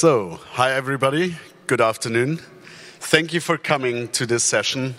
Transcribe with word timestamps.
So, 0.00 0.40
hi 0.52 0.72
everybody, 0.72 1.36
good 1.66 1.82
afternoon. 1.82 2.40
Thank 3.00 3.34
you 3.34 3.40
for 3.40 3.58
coming 3.58 4.08
to 4.12 4.24
this 4.24 4.42
session 4.42 4.94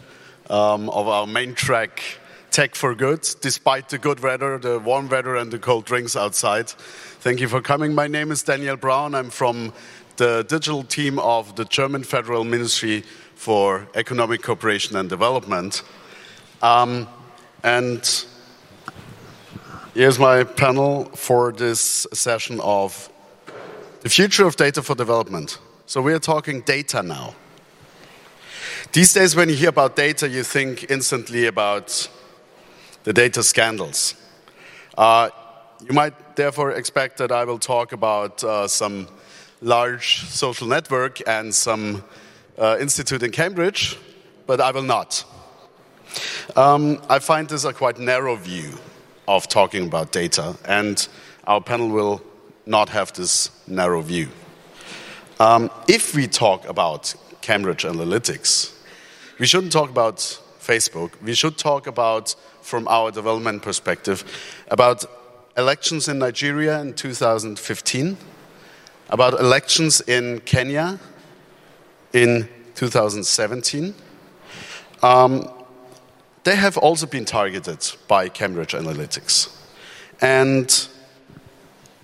um, 0.48 0.92
of 0.92 1.08
our 1.08 1.26
main 1.26 1.56
track, 1.56 2.04
Tech 2.52 2.76
for 2.76 2.94
Good, 2.94 3.28
despite 3.42 3.90
the 3.90 3.98
good 3.98 4.20
weather, 4.20 4.60
the 4.60 4.78
warm 4.78 5.10
weather, 5.10 5.38
and 5.38 5.52
the 5.52 5.58
cold 5.58 5.86
drinks 5.86 6.16
outside. 6.16 6.70
Thank 6.70 7.40
you 7.40 7.48
for 7.48 7.62
coming. 7.62 7.96
My 7.96 8.06
name 8.06 8.30
is 8.30 8.44
Daniel 8.44 8.78
Brown. 8.78 9.16
I'm 9.16 9.32
from 9.32 9.74
the 10.18 10.46
digital 10.48 10.84
team 10.84 11.18
of 11.18 11.56
the 11.56 11.66
German 11.66 12.04
Federal 12.04 12.44
Ministry 12.44 13.04
for 13.34 13.88
Economic 13.96 14.44
Cooperation 14.44 14.96
and 14.98 15.10
Development. 15.10 15.82
Um, 16.62 17.08
and 17.64 18.24
here's 19.96 20.20
my 20.20 20.44
panel 20.44 21.06
for 21.06 21.52
this 21.52 22.06
session 22.14 22.60
of 22.60 23.12
the 24.02 24.10
future 24.10 24.46
of 24.46 24.56
data 24.56 24.82
for 24.82 24.96
development. 24.96 25.60
So 25.86 26.02
we 26.02 26.14
are 26.14 26.20
talking 26.20 26.62
data 26.62 27.04
now. 27.04 27.36
These 28.92 29.14
days, 29.14 29.36
when 29.36 29.48
you 29.48 29.56
hear 29.56 29.70
about 29.70 29.96
data, 29.96 30.28
you 30.28 30.44
think 30.44 30.90
instantly 30.90 31.46
about 31.46 32.10
the 33.04 33.14
data 33.14 33.44
scandals. 33.44 34.16
Uh, 34.98 35.30
you 35.88 35.94
might 35.94 36.36
therefore 36.36 36.72
expect 36.72 37.18
that 37.18 37.32
I 37.32 37.46
will 37.46 37.60
talk 37.60 37.92
about 37.92 38.44
uh, 38.44 38.68
some 38.68 39.08
large 39.62 40.26
social 40.26 40.68
network 40.68 41.22
and 41.28 41.54
some 41.54 42.04
uh, 42.58 42.78
institute 42.80 43.24
in 43.24 43.32
Cambridge, 43.32 43.98
but 44.48 44.60
I 44.60 44.72
will 44.72 44.84
not. 44.84 45.24
Um, 46.56 47.02
I 47.08 47.20
find 47.20 47.48
this 47.48 47.64
a 47.66 47.74
quite 47.74 48.00
narrow 48.00 48.36
view 48.36 48.78
of 49.28 49.48
talking 49.48 49.86
about 49.86 50.12
data, 50.12 50.58
and 50.66 51.08
our 51.46 51.62
panel 51.62 51.90
will 51.90 52.22
not 52.66 52.90
have 52.90 53.14
this 53.14 53.50
narrow 53.68 54.02
view. 54.02 54.30
Um, 55.40 55.72
if 55.88 56.14
we 56.14 56.28
talk 56.28 56.68
about 56.68 57.16
Cambridge 57.42 57.84
Analytica, 57.84 58.72
we 59.40 59.48
shouldn't 59.48 59.72
talk 59.72 59.90
about 59.90 60.18
Facebook. 60.60 61.20
We 61.22 61.34
should 61.34 61.58
talk 61.58 61.88
about, 61.88 62.36
from 62.62 62.88
our 62.88 63.12
development 63.12 63.64
perspective, 63.64 64.24
about 64.70 65.04
elections 65.58 66.08
in 66.08 66.20
Nigeria 66.20 66.80
in 66.80 66.94
2015, 66.94 68.18
about 69.10 69.34
elections 69.40 70.02
in 70.02 70.42
Kenya 70.42 71.00
in 72.14 72.48
2017. 72.76 73.96
Um, 75.02 75.50
they 76.44 76.56
have 76.56 76.78
also 76.78 77.06
been 77.06 77.26
targeted 77.26 77.92
by 78.08 78.30
Cambridge 78.30 78.74
Analytica. 78.74 79.50
And 80.22 80.88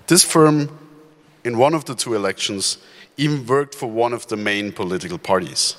this 0.07 0.23
firm, 0.23 0.69
in 1.43 1.57
one 1.57 1.73
of 1.73 1.85
the 1.85 1.95
two 1.95 2.13
elections, 2.13 2.77
even 3.17 3.45
worked 3.45 3.75
for 3.75 3.89
one 3.89 4.13
of 4.13 4.27
the 4.27 4.37
main 4.37 4.71
political 4.71 5.17
parties. 5.17 5.75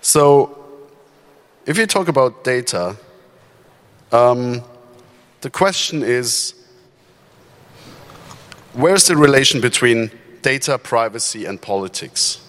So, 0.00 0.58
if 1.66 1.78
you 1.78 1.86
talk 1.86 2.08
about 2.08 2.44
data, 2.44 2.96
um, 4.12 4.62
the 5.40 5.50
question 5.50 6.02
is 6.02 6.54
where's 8.74 9.06
the 9.06 9.16
relation 9.16 9.60
between 9.60 10.10
data, 10.42 10.78
privacy, 10.78 11.46
and 11.46 11.60
politics? 11.60 12.40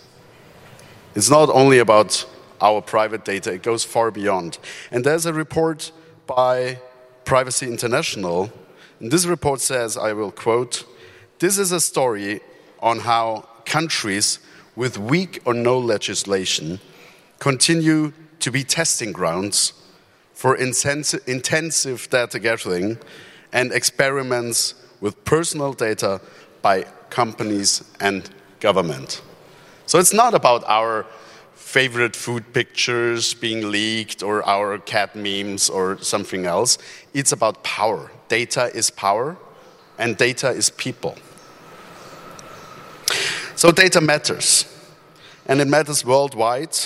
It's 1.15 1.29
not 1.29 1.49
only 1.49 1.79
about 1.79 2.25
our 2.59 2.81
private 2.81 3.23
data, 3.23 3.53
it 3.53 3.63
goes 3.63 3.83
far 3.83 4.11
beyond. 4.11 4.57
And 4.91 5.05
there's 5.05 5.25
a 5.25 5.33
report 5.33 5.91
by 6.27 6.79
Privacy 7.23 7.67
International 7.67 8.51
and 8.99 9.11
this 9.11 9.25
report 9.25 9.61
says, 9.61 9.97
I 9.97 10.13
will 10.13 10.31
quote, 10.31 10.85
this 11.39 11.57
is 11.57 11.71
a 11.71 11.79
story 11.79 12.41
on 12.79 12.99
how 12.99 13.47
countries 13.65 14.39
with 14.75 14.97
weak 14.97 15.41
or 15.45 15.53
no 15.53 15.77
legislation 15.79 16.79
continue 17.39 18.13
to 18.39 18.51
be 18.51 18.63
testing 18.63 19.11
grounds 19.11 19.73
for 20.33 20.55
intensive 20.55 22.09
data 22.09 22.39
gathering 22.39 22.97
and 23.51 23.71
experiments 23.71 24.75
with 25.01 25.23
personal 25.25 25.73
data 25.73 26.21
by 26.61 26.83
companies 27.09 27.83
and 27.99 28.29
government. 28.59 29.21
So 29.85 29.99
it's 29.99 30.13
not 30.13 30.33
about 30.33 30.63
our 30.65 31.05
favorite 31.53 32.15
food 32.15 32.53
pictures 32.53 33.33
being 33.33 33.71
leaked 33.71 34.23
or 34.23 34.45
our 34.47 34.77
cat 34.79 35.15
memes 35.15 35.69
or 35.69 35.97
something 36.01 36.45
else. 36.45 36.77
It's 37.13 37.31
about 37.31 37.63
power. 37.63 38.11
Data 38.27 38.71
is 38.73 38.89
power, 38.89 39.37
and 39.97 40.17
data 40.17 40.49
is 40.49 40.69
people. 40.69 41.17
So 43.55 43.71
data 43.71 44.01
matters, 44.01 44.65
and 45.45 45.61
it 45.61 45.67
matters 45.67 46.03
worldwide, 46.03 46.77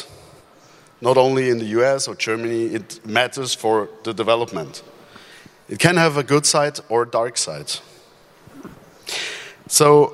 not 1.02 1.18
only 1.18 1.50
in 1.50 1.60
the 1.60 1.66
US 1.80 2.08
or 2.08 2.16
Germany, 2.16 2.66
it 2.66 3.06
matters 3.06 3.54
for 3.54 3.90
the 4.04 4.14
development. 4.14 4.84
It 5.68 5.80
can 5.80 5.98
have 5.98 6.18
a 6.18 6.24
good 6.24 6.46
side 6.46 6.80
or 6.90 7.04
a 7.04 7.10
dark 7.10 7.38
side. 7.38 7.72
So, 9.68 10.14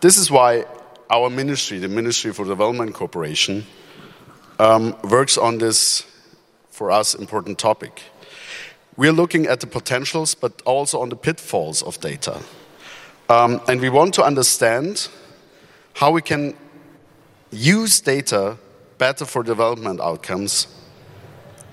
this 0.00 0.16
is 0.16 0.30
why 0.30 0.66
our 1.08 1.30
ministry, 1.30 1.78
the 1.78 1.88
Ministry 1.88 2.32
for 2.32 2.44
Development 2.44 2.92
Cooperation, 2.92 3.64
um, 4.58 4.96
works 5.04 5.38
on 5.38 5.58
this, 5.58 6.04
for 6.70 6.90
us, 6.90 7.14
important 7.14 7.58
topic. 7.58 8.02
We're 8.96 9.12
looking 9.12 9.46
at 9.46 9.60
the 9.60 9.66
potentials, 9.66 10.34
but 10.34 10.62
also 10.64 11.00
on 11.00 11.08
the 11.08 11.16
pitfalls 11.16 11.82
of 11.82 11.98
data. 12.00 12.40
Um, 13.28 13.60
and 13.66 13.80
we 13.80 13.88
want 13.88 14.14
to 14.14 14.22
understand 14.22 15.08
how 15.94 16.12
we 16.12 16.22
can 16.22 16.54
use 17.50 18.00
data 18.00 18.56
better 18.98 19.24
for 19.24 19.42
development 19.42 20.00
outcomes 20.00 20.68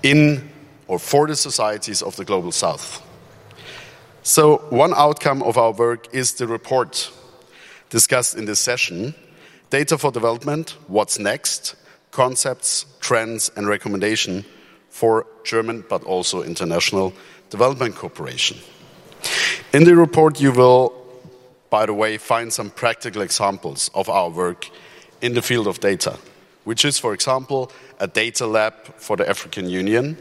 in 0.02 0.50
or 0.88 0.98
for 0.98 1.26
the 1.26 1.36
societies 1.36 2.02
of 2.02 2.16
the 2.16 2.24
global 2.24 2.52
south. 2.52 3.00
So, 4.24 4.58
one 4.70 4.94
outcome 4.94 5.42
of 5.42 5.56
our 5.58 5.72
work 5.72 6.12
is 6.14 6.34
the 6.34 6.46
report 6.46 7.10
discussed 7.90 8.36
in 8.36 8.46
this 8.46 8.60
session 8.60 9.14
Data 9.70 9.96
for 9.96 10.10
Development 10.12 10.76
What's 10.86 11.18
Next? 11.18 11.76
Concepts, 12.10 12.86
Trends, 13.00 13.50
and 13.56 13.66
Recommendation 13.66 14.44
for 14.92 15.26
German 15.42 15.84
but 15.88 16.04
also 16.04 16.42
international 16.42 17.14
development 17.48 17.96
cooperation. 17.96 18.58
In 19.72 19.84
the 19.84 19.96
report, 19.96 20.38
you 20.38 20.52
will, 20.52 20.92
by 21.70 21.86
the 21.86 21.94
way, 21.94 22.18
find 22.18 22.52
some 22.52 22.70
practical 22.70 23.22
examples 23.22 23.90
of 23.94 24.10
our 24.10 24.28
work 24.28 24.68
in 25.22 25.32
the 25.32 25.40
field 25.40 25.66
of 25.66 25.80
data, 25.80 26.18
which 26.64 26.84
is, 26.84 26.98
for 26.98 27.14
example, 27.14 27.72
a 28.00 28.06
data 28.06 28.46
lab 28.46 28.74
for 28.98 29.16
the 29.16 29.28
African 29.28 29.68
Union. 29.68 30.18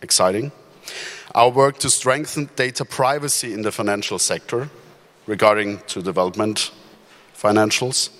Exciting. 0.00 0.52
Our 1.34 1.50
work 1.50 1.78
to 1.78 1.90
strengthen 1.90 2.48
data 2.54 2.84
privacy 2.84 3.52
in 3.52 3.62
the 3.62 3.72
financial 3.72 4.20
sector 4.20 4.70
regarding 5.26 5.80
to 5.88 6.02
development 6.02 6.70
financials 7.36 8.10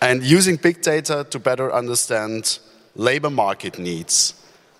and 0.00 0.24
using 0.24 0.56
big 0.56 0.82
data 0.82 1.24
to 1.30 1.38
better 1.38 1.72
understand 1.72 2.58
labor 2.96 3.30
market 3.30 3.78
needs 3.78 4.34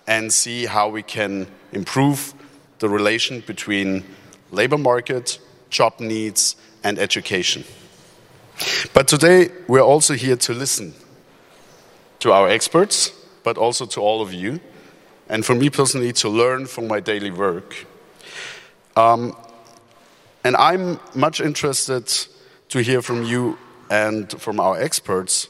and 0.07 0.31
see 0.31 0.65
how 0.65 0.89
we 0.89 1.01
can 1.01 1.47
improve 1.71 2.33
the 2.79 2.89
relation 2.89 3.41
between 3.41 4.03
labor 4.51 4.77
market, 4.77 5.39
job 5.69 5.99
needs, 5.99 6.55
and 6.83 6.99
education. 6.99 7.63
But 8.93 9.07
today, 9.07 9.49
we're 9.67 9.81
also 9.81 10.13
here 10.13 10.35
to 10.37 10.53
listen 10.53 10.93
to 12.19 12.31
our 12.31 12.47
experts, 12.47 13.11
but 13.43 13.57
also 13.57 13.85
to 13.85 14.01
all 14.01 14.21
of 14.21 14.33
you, 14.33 14.59
and 15.27 15.45
for 15.45 15.55
me 15.55 15.69
personally, 15.69 16.13
to 16.13 16.29
learn 16.29 16.65
from 16.65 16.87
my 16.87 16.99
daily 16.99 17.31
work. 17.31 17.85
Um, 18.95 19.35
and 20.43 20.55
I'm 20.55 20.99
much 21.15 21.41
interested 21.41 22.11
to 22.69 22.79
hear 22.79 23.01
from 23.01 23.23
you 23.23 23.57
and 23.89 24.29
from 24.39 24.59
our 24.59 24.79
experts 24.79 25.49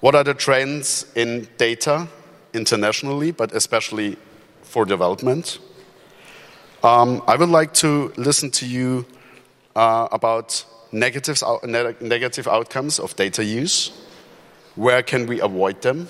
what 0.00 0.14
are 0.14 0.24
the 0.24 0.34
trends 0.34 1.06
in 1.14 1.48
data 1.56 2.08
internationally, 2.54 3.32
but 3.32 3.52
especially 3.52 4.16
for 4.62 4.84
development. 4.84 5.58
Um, 6.82 7.22
I 7.26 7.36
would 7.36 7.48
like 7.48 7.72
to 7.74 8.12
listen 8.16 8.50
to 8.52 8.66
you 8.66 9.06
uh, 9.74 10.08
about 10.12 10.64
negatives, 10.92 11.42
negative 12.00 12.46
outcomes 12.48 12.98
of 12.98 13.16
data 13.16 13.44
use. 13.44 13.90
Where 14.76 15.02
can 15.02 15.26
we 15.26 15.40
avoid 15.40 15.82
them? 15.82 16.08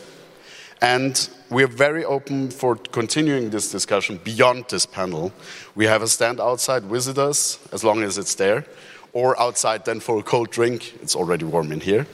And 0.80 1.28
we 1.50 1.62
are 1.62 1.68
very 1.68 2.04
open 2.04 2.50
for 2.50 2.76
continuing 2.76 3.50
this 3.50 3.70
discussion 3.70 4.20
beyond 4.24 4.66
this 4.68 4.86
panel. 4.86 5.32
We 5.74 5.86
have 5.86 6.02
a 6.02 6.08
stand 6.08 6.40
outside, 6.40 6.82
visit 6.84 7.18
us 7.18 7.58
as 7.72 7.84
long 7.84 8.02
as 8.02 8.18
it's 8.18 8.34
there, 8.34 8.64
or 9.12 9.40
outside 9.40 9.84
then 9.84 10.00
for 10.00 10.18
a 10.18 10.22
cold 10.22 10.50
drink. 10.50 10.94
It's 11.00 11.14
already 11.14 11.44
warm 11.44 11.72
in 11.72 11.80
here. 11.80 12.06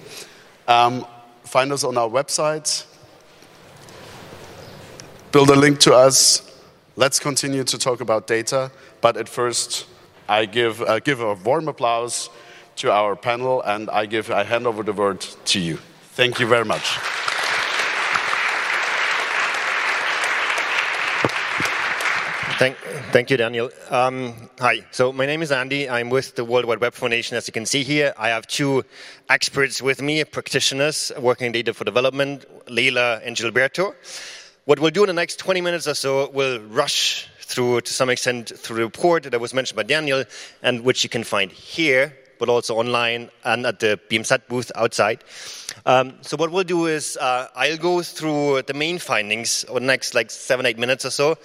Um, 0.69 1.07
find 1.45 1.73
us 1.73 1.83
on 1.83 1.97
our 1.97 2.09
website, 2.09 2.85
build 5.33 5.49
a 5.51 5.55
link 5.55 5.79
to 5.81 5.95
us. 5.95 6.43
Let's 6.97 7.21
continue 7.21 7.63
to 7.65 7.79
talk 7.79 8.01
about 8.01 8.27
data. 8.27 8.71
But 9.01 9.17
at 9.17 9.29
first, 9.29 9.87
I 10.29 10.45
give, 10.47 10.83
uh, 10.83 10.99
give 10.99 11.21
a 11.21 11.35
warm 11.35 11.69
applause 11.69 12.31
to 12.77 12.91
our 12.91 13.15
panel, 13.15 13.63
and 13.63 13.89
I 13.91 14.07
give 14.07 14.31
I 14.31 14.43
hand 14.43 14.67
over 14.67 14.83
the 14.83 14.93
word 14.93 15.21
to 15.21 15.61
you. 15.61 15.79
Thank 16.15 16.41
you 16.41 16.47
very 16.47 16.65
much. 16.65 16.99
Thank, 22.59 22.77
thank 23.13 23.31
you, 23.31 23.37
Daniel. 23.39 23.71
Um, 23.89 24.35
hi, 24.59 24.85
so 24.91 25.13
my 25.13 25.25
name 25.25 25.41
is 25.41 25.51
Andy. 25.51 25.89
I'm 25.89 26.11
with 26.11 26.35
the 26.35 26.45
World 26.45 26.67
Wide 26.67 26.81
Web 26.81 26.93
Foundation. 26.93 27.37
As 27.37 27.47
you 27.47 27.53
can 27.53 27.65
see 27.65 27.83
here, 27.83 28.13
I 28.19 28.29
have 28.29 28.47
two 28.47 28.85
experts 29.31 29.81
with 29.81 30.03
me, 30.03 30.23
practitioners 30.25 31.11
working 31.19 31.47
in 31.47 31.53
data 31.53 31.73
for 31.73 31.85
development, 31.85 32.45
Lejla 32.67 33.27
and 33.27 33.35
Gilberto. 33.35 33.95
What 34.65 34.79
we'll 34.79 34.91
do 34.91 35.03
in 35.03 35.09
the 35.09 35.13
next 35.13 35.39
20 35.39 35.61
minutes 35.61 35.87
or 35.89 35.95
so, 35.95 36.31
we'll 36.31 36.61
rush 36.61 37.29
through, 37.41 37.81
to 37.81 37.93
some 37.93 38.11
extent, 38.11 38.53
through 38.57 38.77
the 38.77 38.85
report 38.85 39.25
that 39.25 39.41
was 39.41 39.53
mentioned 39.53 39.77
by 39.77 39.83
Daniel, 39.83 40.25
and 40.63 40.83
which 40.83 41.03
you 41.03 41.11
can 41.11 41.25
find 41.25 41.51
here, 41.51 42.17
but 42.39 42.49
also 42.49 42.77
online 42.77 43.31
and 43.45 43.67
at 43.67 43.81
the 43.81 43.99
BMZ 44.09 44.47
booth 44.49 44.71
outside. 44.75 45.25
Um, 45.87 46.19
so 46.21 46.37
what 46.37 46.51
we'll 46.51 46.65
do 46.65 46.87
is 46.87 47.17
uh, 47.17 47.49
I'll 47.55 47.77
go 47.77 48.03
through 48.03 48.63
the 48.63 48.75
main 48.75 48.99
findings 48.99 49.65
over 49.69 49.81
the 49.81 49.87
next 49.87 50.15
like 50.15 50.31
seven, 50.31 50.67
eight 50.67 50.79
minutes 50.79 51.05
or 51.05 51.11
so 51.11 51.37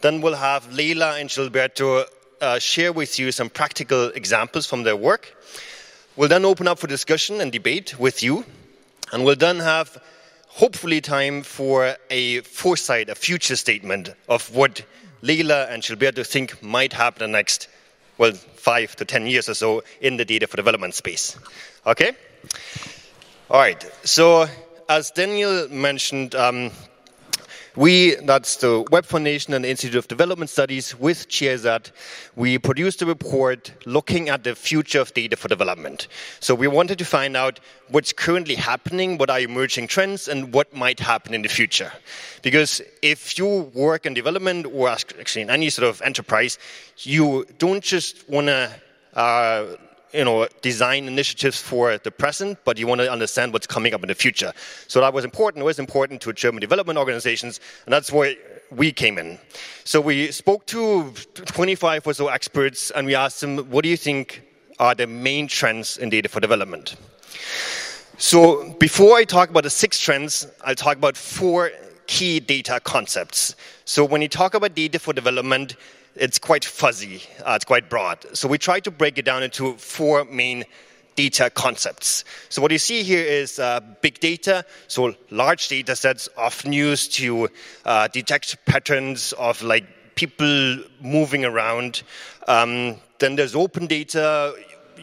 then 0.00 0.20
we'll 0.20 0.34
have 0.34 0.68
Lejla 0.70 1.20
and 1.20 1.30
Gilberto 1.30 2.04
uh, 2.40 2.58
share 2.58 2.92
with 2.92 3.18
you 3.18 3.32
some 3.32 3.48
practical 3.48 4.08
examples 4.08 4.66
from 4.66 4.82
their 4.82 4.96
work. 4.96 5.34
We'll 6.16 6.28
then 6.28 6.44
open 6.44 6.68
up 6.68 6.78
for 6.78 6.86
discussion 6.86 7.40
and 7.40 7.50
debate 7.50 7.98
with 7.98 8.22
you, 8.22 8.44
and 9.12 9.24
we'll 9.24 9.36
then 9.36 9.58
have 9.58 10.02
hopefully 10.56 11.02
time 11.02 11.42
for 11.42 11.96
a 12.08 12.40
foresight, 12.40 13.10
a 13.10 13.14
future 13.14 13.56
statement 13.56 14.08
of 14.26 14.54
what 14.54 14.82
Lejla 15.22 15.70
and 15.70 15.82
Gilberto 15.82 16.26
think 16.26 16.62
might 16.62 16.94
happen 16.94 17.24
in 17.24 17.32
the 17.32 17.38
next, 17.38 17.68
well, 18.16 18.32
five 18.32 18.96
to 18.96 19.04
ten 19.04 19.26
years 19.26 19.50
or 19.50 19.54
so 19.54 19.82
in 20.00 20.16
the 20.16 20.24
data 20.24 20.46
for 20.46 20.56
development 20.56 20.94
space. 20.94 21.38
Okay? 21.86 22.12
All 23.50 23.60
right. 23.60 23.84
So, 24.02 24.46
as 24.88 25.10
Daniel 25.10 25.68
mentioned, 25.68 26.34
um, 26.34 26.70
we, 27.76 28.14
that's 28.16 28.56
the 28.56 28.84
Web 28.90 29.04
Foundation 29.04 29.52
and 29.52 29.64
the 29.64 29.68
Institute 29.68 29.96
of 29.96 30.08
Development 30.08 30.48
Studies 30.48 30.98
with 30.98 31.28
GIZ, 31.28 31.66
we 32.34 32.58
produced 32.58 33.02
a 33.02 33.06
report 33.06 33.72
looking 33.84 34.30
at 34.30 34.44
the 34.44 34.54
future 34.54 35.00
of 35.00 35.12
data 35.12 35.36
for 35.36 35.48
development. 35.48 36.08
So 36.40 36.54
we 36.54 36.68
wanted 36.68 36.98
to 36.98 37.04
find 37.04 37.36
out 37.36 37.60
what's 37.90 38.12
currently 38.12 38.54
happening, 38.54 39.18
what 39.18 39.28
are 39.28 39.40
emerging 39.40 39.88
trends, 39.88 40.26
and 40.26 40.54
what 40.54 40.74
might 40.74 40.98
happen 40.98 41.34
in 41.34 41.42
the 41.42 41.48
future. 41.48 41.92
Because 42.42 42.80
if 43.02 43.38
you 43.38 43.70
work 43.74 44.06
in 44.06 44.14
development 44.14 44.66
or 44.72 44.88
actually 44.88 45.42
in 45.42 45.50
any 45.50 45.68
sort 45.68 45.88
of 45.88 46.00
enterprise, 46.02 46.58
you 46.98 47.46
don't 47.58 47.84
just 47.84 48.28
want 48.28 48.46
to 48.46 48.70
uh, 49.14 49.76
you 50.16 50.24
know, 50.24 50.48
design 50.62 51.06
initiatives 51.06 51.60
for 51.60 51.98
the 51.98 52.10
present, 52.10 52.58
but 52.64 52.78
you 52.78 52.86
want 52.86 53.02
to 53.02 53.12
understand 53.12 53.52
what's 53.52 53.66
coming 53.66 53.92
up 53.92 54.02
in 54.02 54.08
the 54.08 54.14
future. 54.14 54.52
So 54.88 55.00
that 55.00 55.12
was 55.12 55.24
important. 55.24 55.60
It 55.62 55.66
was 55.66 55.78
important 55.78 56.22
to 56.22 56.32
German 56.32 56.60
development 56.60 56.98
organizations, 56.98 57.60
and 57.84 57.92
that's 57.92 58.10
where 58.10 58.34
we 58.70 58.92
came 58.92 59.18
in. 59.18 59.38
So 59.84 60.00
we 60.00 60.32
spoke 60.32 60.64
to 60.66 61.12
25 61.34 62.06
or 62.06 62.14
so 62.14 62.28
experts, 62.28 62.90
and 62.92 63.06
we 63.06 63.14
asked 63.14 63.42
them, 63.42 63.58
what 63.70 63.82
do 63.82 63.90
you 63.90 63.96
think 63.96 64.42
are 64.78 64.94
the 64.94 65.06
main 65.06 65.48
trends 65.48 65.98
in 65.98 66.08
data 66.08 66.28
for 66.28 66.40
development? 66.40 66.96
So 68.18 68.72
before 68.80 69.16
I 69.18 69.24
talk 69.24 69.50
about 69.50 69.64
the 69.64 69.70
six 69.70 70.00
trends, 70.00 70.46
I'll 70.64 70.74
talk 70.74 70.96
about 70.96 71.16
four 71.16 71.70
key 72.06 72.40
data 72.40 72.80
concepts. 72.80 73.54
So 73.84 74.04
when 74.04 74.22
you 74.22 74.28
talk 74.28 74.54
about 74.54 74.74
data 74.74 74.98
for 74.98 75.12
development, 75.12 75.76
it's 76.16 76.38
quite 76.38 76.64
fuzzy, 76.64 77.22
uh, 77.44 77.52
it's 77.54 77.64
quite 77.64 77.88
broad. 77.88 78.24
So 78.36 78.48
we 78.48 78.58
try 78.58 78.80
to 78.80 78.90
break 78.90 79.18
it 79.18 79.24
down 79.24 79.42
into 79.42 79.74
four 79.76 80.24
main 80.24 80.64
data 81.14 81.50
concepts. 81.50 82.24
So 82.48 82.60
what 82.62 82.70
you 82.70 82.78
see 82.78 83.02
here 83.02 83.24
is 83.24 83.58
uh, 83.58 83.80
big 84.00 84.20
data, 84.20 84.64
so 84.86 85.14
large 85.30 85.68
data 85.68 85.96
sets 85.96 86.28
often 86.36 86.72
used 86.72 87.14
to 87.14 87.48
uh, 87.84 88.08
detect 88.08 88.64
patterns 88.66 89.32
of 89.32 89.62
like 89.62 89.86
people 90.14 90.78
moving 91.00 91.44
around. 91.44 92.02
Um, 92.48 92.96
then 93.18 93.36
there's 93.36 93.54
open 93.54 93.86
data. 93.86 94.54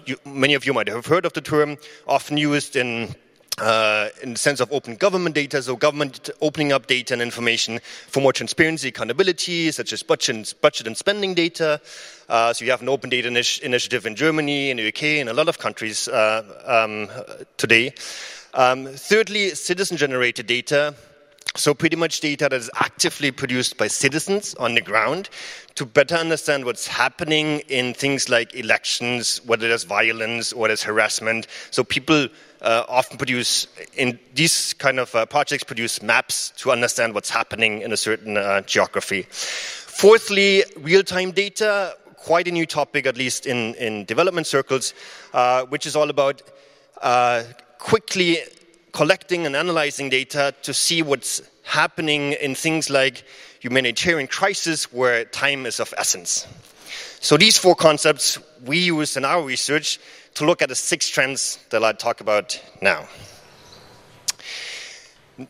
You, 0.06 0.18
many 0.26 0.54
of 0.54 0.66
you 0.66 0.74
might 0.74 0.88
have 0.88 1.06
heard 1.06 1.26
of 1.26 1.34
the 1.34 1.42
term, 1.42 1.78
often 2.08 2.38
used 2.38 2.76
in 2.76 3.16
uh, 3.60 4.10
in 4.22 4.34
the 4.34 4.40
sense 4.40 4.60
of 4.60 4.72
open 4.72 4.96
government 4.96 5.36
data, 5.36 5.62
so 5.62 5.76
government 5.76 6.30
opening 6.42 6.72
up 6.72 6.88
data 6.88 7.14
and 7.14 7.22
information 7.22 7.80
for 8.08 8.20
more 8.20 8.34
transparency, 8.34 8.88
accountability, 8.88 9.72
such 9.72 9.94
as 9.94 10.02
budget 10.04 10.36
and, 10.36 10.54
budget 10.62 10.88
and 10.88 10.98
spending 10.98 11.34
data. 11.34 11.80
Uh, 12.30 12.54
so 12.54 12.66
you 12.66 12.72
have 12.72 12.82
an 12.82 12.90
open 12.90 13.10
data 13.10 13.28
initiative 13.28 14.06
in 14.06 14.16
Germany, 14.16 14.72
in 14.72 14.78
the 14.78 14.88
UK, 14.88 15.04
in 15.04 15.28
a 15.28 15.34
lot 15.34 15.48
of 15.48 15.60
countries 15.60 16.08
uh, 16.08 16.44
um, 16.66 17.10
today. 17.58 17.94
Um, 18.54 18.86
thirdly, 18.86 19.50
citizen-generated 19.50 20.48
data. 20.48 20.96
So 21.56 21.76
pretty 21.76 21.96
much 21.96 22.20
data 22.20 22.50
that 22.50 22.54
is 22.54 22.72
actively 22.74 23.30
produced 23.30 23.78
by 23.78 23.88
citizens 23.88 24.56
on 24.56 24.74
the 24.74 24.82
ground 24.82 25.30
to 25.76 25.86
better 25.86 26.16
understand 26.16 26.66
what's 26.66 26.88
happening 26.88 27.60
in 27.68 27.94
things 27.94 28.28
like 28.28 28.56
elections, 28.56 29.40
whether 29.46 29.68
there's 29.68 29.84
violence 29.84 30.52
or 30.52 30.68
there's 30.68 30.82
harassment. 30.82 31.46
So 31.70 31.84
people 31.84 32.28
uh, 32.62 32.86
often 32.90 33.20
produce, 33.20 33.68
in 33.96 34.18
these 34.34 34.74
kind 34.74 35.00
of 35.00 35.14
uh, 35.14 35.28
projects, 35.28 35.64
produce 35.64 36.02
maps 36.02 36.54
to 36.58 36.72
understand 36.72 37.14
what's 37.14 37.30
happening 37.30 37.82
in 37.84 37.94
a 37.94 37.98
certain 37.98 38.36
uh, 38.36 38.62
geography. 38.62 39.28
Fourthly, 39.30 40.64
real-time 40.78 41.32
data, 41.32 41.96
quite 42.16 42.48
a 42.48 42.52
new 42.52 42.66
topic, 42.66 43.06
at 43.06 43.16
least 43.16 43.46
in, 43.46 43.76
in 43.76 44.06
development 44.06 44.48
circles, 44.48 44.96
uh, 45.34 45.66
which 45.66 45.86
is 45.86 45.96
all 45.96 46.10
about 46.10 46.42
uh, 47.04 47.44
quickly 47.78 48.40
collecting 48.94 49.46
and 49.46 49.56
analyzing 49.56 50.10
data 50.10 50.54
to 50.62 50.74
see 50.74 51.02
what's 51.02 51.42
happening 51.64 52.34
in 52.34 52.56
things 52.56 52.90
like 52.90 53.26
humanitarian 53.60 54.28
crisis 54.28 54.92
where 54.94 55.26
time 55.26 55.66
is 55.66 55.80
of 55.80 55.94
essence. 55.98 56.48
So 57.20 57.38
these 57.38 57.58
four 57.58 57.76
concepts 57.76 58.40
we 58.66 58.78
use 58.78 59.18
in 59.18 59.26
our 59.26 59.44
research 59.44 60.00
to 60.36 60.46
look 60.46 60.62
at 60.62 60.70
the 60.70 60.76
six 60.76 61.10
trends 61.10 61.60
that 61.70 61.84
I'll 61.84 61.94
talk 61.94 62.22
about 62.22 62.62
now. 62.82 63.08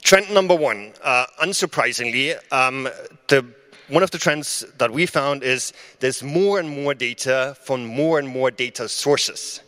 Trend 0.02 0.34
number 0.34 0.56
one, 0.56 0.94
uh, 1.04 1.26
unsurprisingly, 1.42 2.40
um, 2.54 2.88
the, 3.28 3.46
one 3.90 4.04
of 4.04 4.12
the 4.12 4.18
trends 4.18 4.66
that 4.78 4.92
we 4.92 5.06
found 5.06 5.44
is 5.44 5.74
there's 6.00 6.24
more 6.24 6.60
and 6.60 6.70
more 6.70 6.94
data 6.94 7.56
from 7.64 7.86
more 7.86 8.20
and 8.20 8.28
more 8.28 8.52
data 8.52 8.88
sources. 8.88 9.62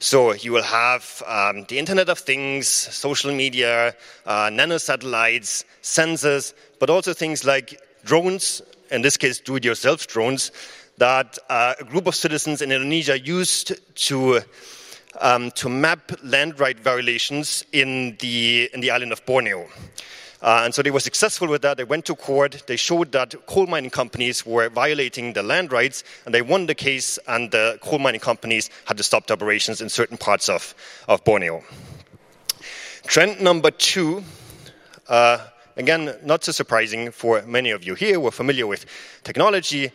So 0.00 0.34
you 0.34 0.52
will 0.52 0.62
have 0.62 1.22
um, 1.26 1.64
the 1.64 1.78
Internet 1.78 2.08
of 2.08 2.18
Things, 2.18 2.68
social 2.68 3.32
media, 3.32 3.94
uh, 4.26 4.48
nanosatellites, 4.48 5.64
sensors, 5.82 6.52
but 6.78 6.90
also 6.90 7.14
things 7.14 7.44
like 7.44 7.80
drones, 8.04 8.60
in 8.90 9.02
this 9.02 9.16
case, 9.16 9.40
do-it-yourself 9.40 10.06
drones, 10.06 10.52
that 10.98 11.38
uh, 11.48 11.74
a 11.80 11.84
group 11.84 12.06
of 12.06 12.14
citizens 12.14 12.60
in 12.60 12.70
Indonesia 12.70 13.18
used 13.18 13.72
to 14.06 14.40
um, 15.20 15.50
to 15.52 15.68
map 15.68 16.12
land 16.22 16.58
right 16.58 16.78
violations 16.78 17.64
in 17.72 18.16
the 18.20 18.68
in 18.74 18.80
the 18.80 18.90
island 18.90 19.12
of 19.12 19.24
Borneo. 19.24 19.66
Uh, 20.44 20.60
and 20.62 20.74
so 20.74 20.82
they 20.82 20.90
were 20.90 21.00
successful 21.00 21.48
with 21.48 21.62
that. 21.62 21.78
They 21.78 21.84
went 21.84 22.04
to 22.04 22.14
court. 22.14 22.64
They 22.66 22.76
showed 22.76 23.12
that 23.12 23.34
coal 23.46 23.66
mining 23.66 23.88
companies 23.88 24.44
were 24.44 24.68
violating 24.68 25.32
the 25.32 25.42
land 25.42 25.72
rights, 25.72 26.04
and 26.26 26.34
they 26.34 26.42
won 26.42 26.66
the 26.66 26.74
case. 26.74 27.18
And 27.26 27.50
the 27.50 27.78
coal 27.80 27.98
mining 27.98 28.20
companies 28.20 28.68
had 28.84 28.98
to 28.98 29.02
stop 29.02 29.26
the 29.26 29.32
operations 29.32 29.80
in 29.80 29.88
certain 29.88 30.18
parts 30.18 30.50
of, 30.50 30.74
of 31.08 31.24
Borneo. 31.24 31.64
Trend 33.04 33.40
number 33.40 33.70
two, 33.70 34.22
uh, 35.08 35.38
again, 35.78 36.14
not 36.22 36.44
so 36.44 36.52
surprising 36.52 37.10
for 37.10 37.40
many 37.46 37.70
of 37.70 37.82
you 37.82 37.94
here 37.94 38.20
who 38.20 38.26
are 38.26 38.30
familiar 38.30 38.66
with 38.66 38.84
technology, 39.22 39.92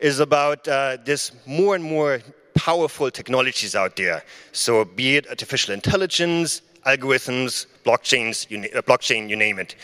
is 0.00 0.18
about 0.18 0.66
uh, 0.66 0.96
this 1.04 1.30
more 1.46 1.76
and 1.76 1.84
more 1.84 2.18
powerful 2.54 3.08
technologies 3.08 3.76
out 3.76 3.94
there. 3.94 4.24
So, 4.50 4.84
be 4.84 5.14
it 5.14 5.28
artificial 5.28 5.72
intelligence, 5.74 6.60
algorithms, 6.84 7.66
blockchains, 7.84 8.50
you, 8.50 8.58
uh, 8.74 8.82
blockchain, 8.82 9.28
you 9.28 9.36
name 9.36 9.58
it. 9.58 9.74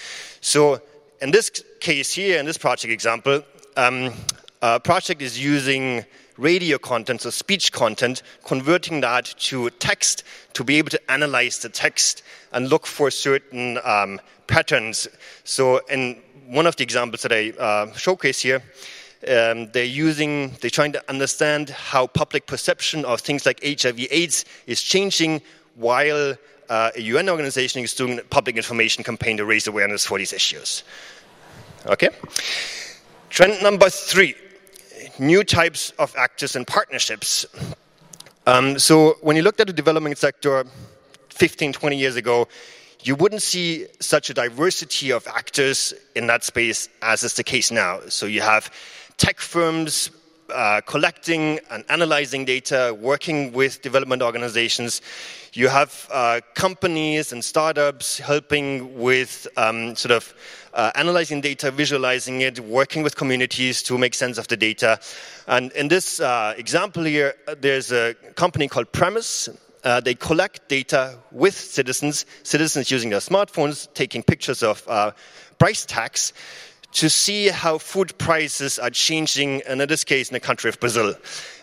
So, 0.40 0.81
in 1.21 1.31
this 1.31 1.50
case 1.81 2.12
here, 2.12 2.38
in 2.38 2.47
this 2.47 2.59
project 2.59 2.93
example, 2.93 3.43
um, 3.76 4.12
a 4.62 4.81
project 4.81 5.23
is 5.23 5.43
using 5.43 6.05
radio 6.37 6.78
content, 6.78 7.23
so 7.23 7.31
speech 7.31 7.73
content, 7.73 8.23
converting 8.45 9.00
that 9.00 9.25
to 9.38 9.71
text 9.71 10.23
to 10.52 10.64
be 10.64 10.76
able 10.76 10.90
to 10.90 11.11
analyze 11.11 11.59
the 11.59 11.69
text 11.69 12.23
and 12.52 12.69
look 12.69 12.87
for 12.87 13.11
certain 13.11 13.78
um, 13.85 14.21
patterns. 14.47 15.09
So, 15.45 15.78
in 15.90 16.23
one 16.47 16.67
of 16.67 16.76
the 16.76 16.83
examples 16.83 17.23
that 17.23 17.33
I 17.33 17.50
uh, 17.59 17.93
showcase 17.95 18.40
here, 18.40 18.62
um, 19.26 19.71
they're 19.73 19.85
using, 19.85 20.50
they're 20.61 20.71
trying 20.71 20.93
to 20.93 21.11
understand 21.11 21.71
how 21.71 22.07
public 22.07 22.47
perception 22.47 23.05
of 23.05 23.21
things 23.21 23.45
like 23.45 23.61
HIV/AIDS 23.62 24.45
is 24.67 24.81
changing 24.81 25.43
while 25.75 26.37
uh, 26.68 26.90
a 26.94 27.00
UN 27.00 27.28
organization 27.28 27.82
is 27.82 27.94
doing 27.94 28.18
a 28.18 28.22
public 28.22 28.56
information 28.56 29.04
campaign 29.04 29.37
to 29.37 29.44
raise 29.44 29.66
awareness 29.66 30.06
for 30.06 30.18
these 30.18 30.32
issues. 30.32 30.84
Okay? 31.87 32.10
Trend 33.30 33.62
number 33.62 33.88
three 33.90 34.34
new 35.18 35.44
types 35.44 35.90
of 35.98 36.14
actors 36.16 36.56
and 36.56 36.66
partnerships. 36.66 37.46
Um, 38.46 38.78
so 38.78 39.16
when 39.20 39.37
you 39.37 39.42
looked 39.42 39.60
at 39.60 39.66
the 39.66 39.72
development 39.72 40.18
sector 40.18 40.64
15, 41.30 41.72
20 41.72 41.96
years 41.96 42.16
ago, 42.16 42.48
you 43.02 43.14
wouldn't 43.14 43.42
see 43.42 43.87
such 44.00 44.30
a 44.30 44.34
diversity 44.34 45.12
of 45.12 45.26
actors 45.28 45.94
in 46.14 46.26
that 46.26 46.44
space 46.44 46.88
as 47.02 47.22
is 47.22 47.34
the 47.34 47.44
case 47.44 47.70
now. 47.70 48.00
So 48.08 48.26
you 48.26 48.40
have 48.40 48.70
tech 49.18 49.38
firms 49.38 50.10
uh, 50.50 50.81
collecting 50.83 51.61
and 51.71 51.85
analyzing 51.88 52.45
data, 52.45 52.97
working 53.00 53.52
with 53.52 53.83
development 53.83 54.23
organizations. 54.23 55.00
You 55.52 55.69
have 55.69 56.09
uh, 56.12 56.40
companies 56.55 57.33
and 57.33 57.45
startups 57.45 58.19
helping 58.19 58.99
with 58.99 59.47
um, 59.57 59.97
sort 59.97 60.12
of 60.12 60.35
uh, 60.75 60.90
analyzing 60.95 61.40
data, 61.40 61.71
visualizing 61.71 62.40
it, 62.40 62.61
working 62.61 63.02
with 63.02 63.17
communities 63.17 63.83
to 63.85 63.99
make 63.99 64.14
sense 64.14 64.38
of 64.38 64.49
the 64.49 64.57
data. 64.57 65.00
And 65.47 65.73
in 65.73 65.88
this 65.88 66.21
uh, 66.21 66.55
example 66.57 67.05
here, 67.05 67.35
there's 67.61 67.93
a 67.93 68.14
company 68.37 68.69
called 68.69 68.93
Premise. 68.93 69.49
Uh, 69.85 70.00
they 70.00 70.14
collect 70.14 70.69
data 70.69 71.19
with 71.33 71.55
citizens, 71.55 72.26
citizens 72.43 72.90
using 72.90 73.11
their 73.11 73.21
smartphones, 73.21 73.88
taking 73.95 74.23
pictures 74.23 74.62
of 74.62 74.87
uh, 74.88 75.12
price 75.59 75.85
tags 75.85 76.33
to 76.92 77.11
see 77.11 77.49
how 77.49 77.78
food 77.78 78.16
prices 78.18 78.78
are 78.78 78.90
changing, 78.90 79.62
and 79.62 79.80
in 79.80 79.88
this 79.88 80.04
case, 80.04 80.30
in 80.30 80.35
the 80.35 80.40
country 80.40 80.68
of 80.71 80.80
Brazil. 80.80 81.14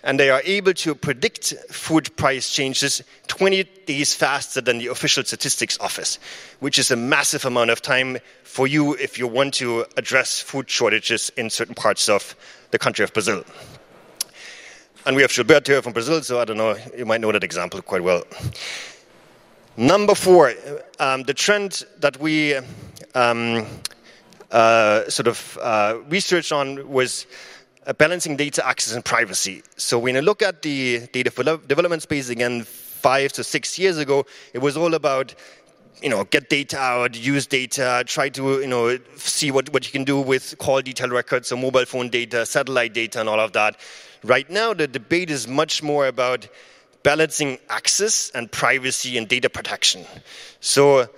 And 0.04 0.20
they 0.20 0.30
are 0.30 0.42
able 0.46 0.74
to 0.74 0.94
predict 0.94 1.54
food 1.72 2.16
price 2.16 2.50
changes 2.52 3.02
20 3.28 3.64
days 3.86 4.14
faster 4.14 4.62
than 4.62 4.78
the 4.78 4.88
official 4.88 5.24
statistics 5.24 5.80
office, 5.80 6.20
which 6.60 6.78
is 6.78 6.92
a 6.92 6.96
massive 6.96 7.44
amount 7.44 7.72
of 7.72 7.82
time 7.82 8.20
for 8.44 8.68
you 8.68 8.94
if 8.94 9.18
you 9.18 9.28
want 9.28 9.56
to 9.56 9.86
address 9.98 10.40
food 10.40 10.70
shortages 10.70 11.32
in 11.38 11.50
certain 11.50 11.76
parts 11.76 12.08
of 12.08 12.36
the 12.72 12.78
country 12.78 13.04
of 13.04 13.12
Brazil. 13.12 13.44
And 15.08 15.16
we 15.16 15.22
have 15.24 15.32
Gilberto 15.32 15.68
here 15.68 15.82
from 15.82 15.94
Brazil, 15.94 16.22
so 16.22 16.40
I 16.40 16.46
don't 16.46 16.58
know, 16.58 16.76
you 16.98 17.06
might 17.06 17.22
know 17.22 17.32
that 17.32 17.44
example 17.44 17.82
quite 17.82 18.04
well. 18.04 18.24
Number 19.78 20.16
four, 20.16 20.54
um, 21.00 21.24
the 21.24 21.34
trend 21.34 21.84
that 22.00 22.20
we 22.20 22.56
um, 23.14 23.68
uh, 24.56 25.10
sort 25.10 25.28
of 25.28 25.58
uh, 25.62 25.98
research 26.08 26.54
on 26.54 26.88
was 26.90 27.28
uh, 27.86 27.92
balancing 27.92 28.38
data 28.38 28.66
access 28.66 28.96
and 28.96 29.04
privacy. 29.04 29.62
So 29.76 30.00
when 30.00 30.16
I 30.16 30.22
look 30.22 30.42
at 30.42 30.62
the 30.62 31.08
data 31.12 31.30
development 31.68 32.04
space 32.04 32.30
again, 32.30 32.64
five 32.64 33.34
to 33.34 33.44
six 33.44 33.78
years 33.78 33.98
ago, 33.98 34.26
it 34.54 34.60
was 34.60 34.78
all 34.78 34.94
about 34.94 35.36
you 36.02 36.10
know, 36.10 36.24
get 36.24 36.50
data 36.50 36.78
out, 36.78 37.18
use 37.18 37.48
data, 37.48 38.04
try 38.06 38.30
to, 38.30 38.62
you 38.62 38.68
know, 38.68 38.98
see 39.16 39.52
what, 39.52 39.72
what 39.74 39.86
you 39.86 39.92
can 39.92 40.04
do 40.04 40.20
with 40.20 40.58
call 40.58 40.82
detail 40.82 41.10
records, 41.10 41.48
so 41.48 41.58
mobile 41.58 41.86
phone 41.86 42.10
data, 42.10 42.46
satellite 42.46 42.94
data, 42.94 43.20
and 43.20 43.28
all 43.28 43.40
of 43.40 43.54
that. 43.54 43.78
Right 44.24 44.50
now, 44.50 44.74
the 44.74 44.88
debate 44.88 45.30
is 45.30 45.48
much 45.48 45.84
more 45.84 46.08
about 46.08 46.48
balancing 47.04 47.60
access 47.70 48.30
and 48.32 48.52
privacy 48.52 49.18
and 49.18 49.28
data 49.28 49.50
protection. 49.50 50.06
So 50.60 51.10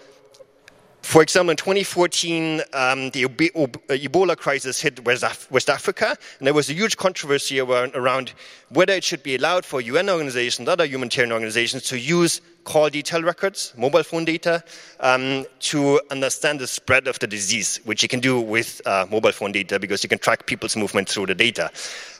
for 1.07 1.21
example, 1.21 1.51
in 1.51 1.55
2014, 1.55 2.63
um, 2.73 3.11
the 3.11 3.23
Ebola 3.23 4.35
crisis 4.35 4.81
hit 4.81 5.05
West 5.05 5.69
Africa, 5.69 6.17
and 6.37 6.45
there 6.45 6.53
was 6.53 6.69
a 6.69 6.73
huge 6.73 6.97
controversy 6.97 7.61
around, 7.61 7.95
around 7.95 8.33
whether 8.71 8.91
it 8.91 9.05
should 9.05 9.23
be 9.23 9.35
allowed 9.35 9.63
for 9.63 9.79
UN 9.79 10.09
organizations, 10.09 10.67
other 10.67 10.83
humanitarian 10.83 11.31
organizations, 11.31 11.83
to 11.83 11.97
use 11.97 12.41
call 12.63 12.89
detail 12.89 13.23
records, 13.23 13.73
mobile 13.77 14.03
phone 14.03 14.25
data, 14.25 14.63
um, 14.99 15.45
to 15.59 16.01
understand 16.11 16.59
the 16.59 16.67
spread 16.67 17.07
of 17.07 17.17
the 17.19 17.27
disease, 17.27 17.79
which 17.85 18.03
you 18.03 18.09
can 18.09 18.19
do 18.19 18.41
with 18.41 18.81
uh, 18.85 19.05
mobile 19.09 19.31
phone 19.31 19.51
data 19.51 19.79
because 19.79 20.03
you 20.03 20.09
can 20.09 20.19
track 20.19 20.45
people's 20.45 20.75
movement 20.75 21.07
through 21.07 21.25
the 21.25 21.35
data. 21.35 21.71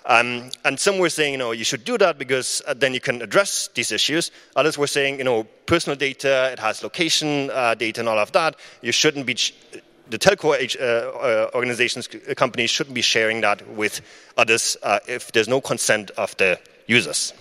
Um, 0.06 0.50
and 0.63 0.79
some 0.79 1.00
were 1.00 1.10
saying, 1.10 1.34
you 1.34 1.38
know, 1.38 1.51
you 1.51 1.65
should 1.65 1.84
do 1.84 1.98
that 1.98 2.17
because 2.17 2.62
uh, 2.65 2.74
then 2.74 2.94
you 2.94 3.01
can 3.01 3.22
address 3.22 3.70
these 3.74 3.91
issues. 3.91 4.32
Others 4.56 4.77
were 4.77 4.88
saying, 4.88 5.17
you 5.17 5.25
know, 5.25 5.44
personal 5.65 5.98
data, 5.98 6.50
it 6.53 6.60
has 6.60 6.82
location 6.82 7.51
uh, 7.51 7.75
data 7.75 8.00
and 8.00 8.08
all 8.08 8.17
of 8.17 8.32
that. 8.32 8.56
You 8.82 8.94
shouldn't 8.94 9.25
be 9.25 9.36
the 10.10 10.17
telco 10.17 10.53
uh, 10.53 10.84
uh, 10.84 11.50
organizations, 11.53 12.08
uh, 12.08 12.34
companies 12.36 12.70
shouldn't 12.70 12.94
be 12.96 13.01
sharing 13.01 13.41
that 13.41 13.67
with 13.70 14.01
others 14.38 14.77
uh, 14.84 15.00
if 15.08 15.32
there's 15.34 15.48
no 15.48 15.62
consent 15.62 16.12
of 16.12 16.36
the 16.38 16.60
users. 16.88 17.34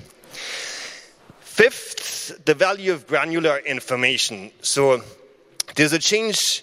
Fifth, 1.57 2.45
the 2.45 2.53
value 2.53 2.93
of 2.93 3.07
granular 3.07 3.61
information. 3.61 4.51
So 4.61 5.03
there's 5.75 5.95
a 5.95 5.99
change 5.99 6.63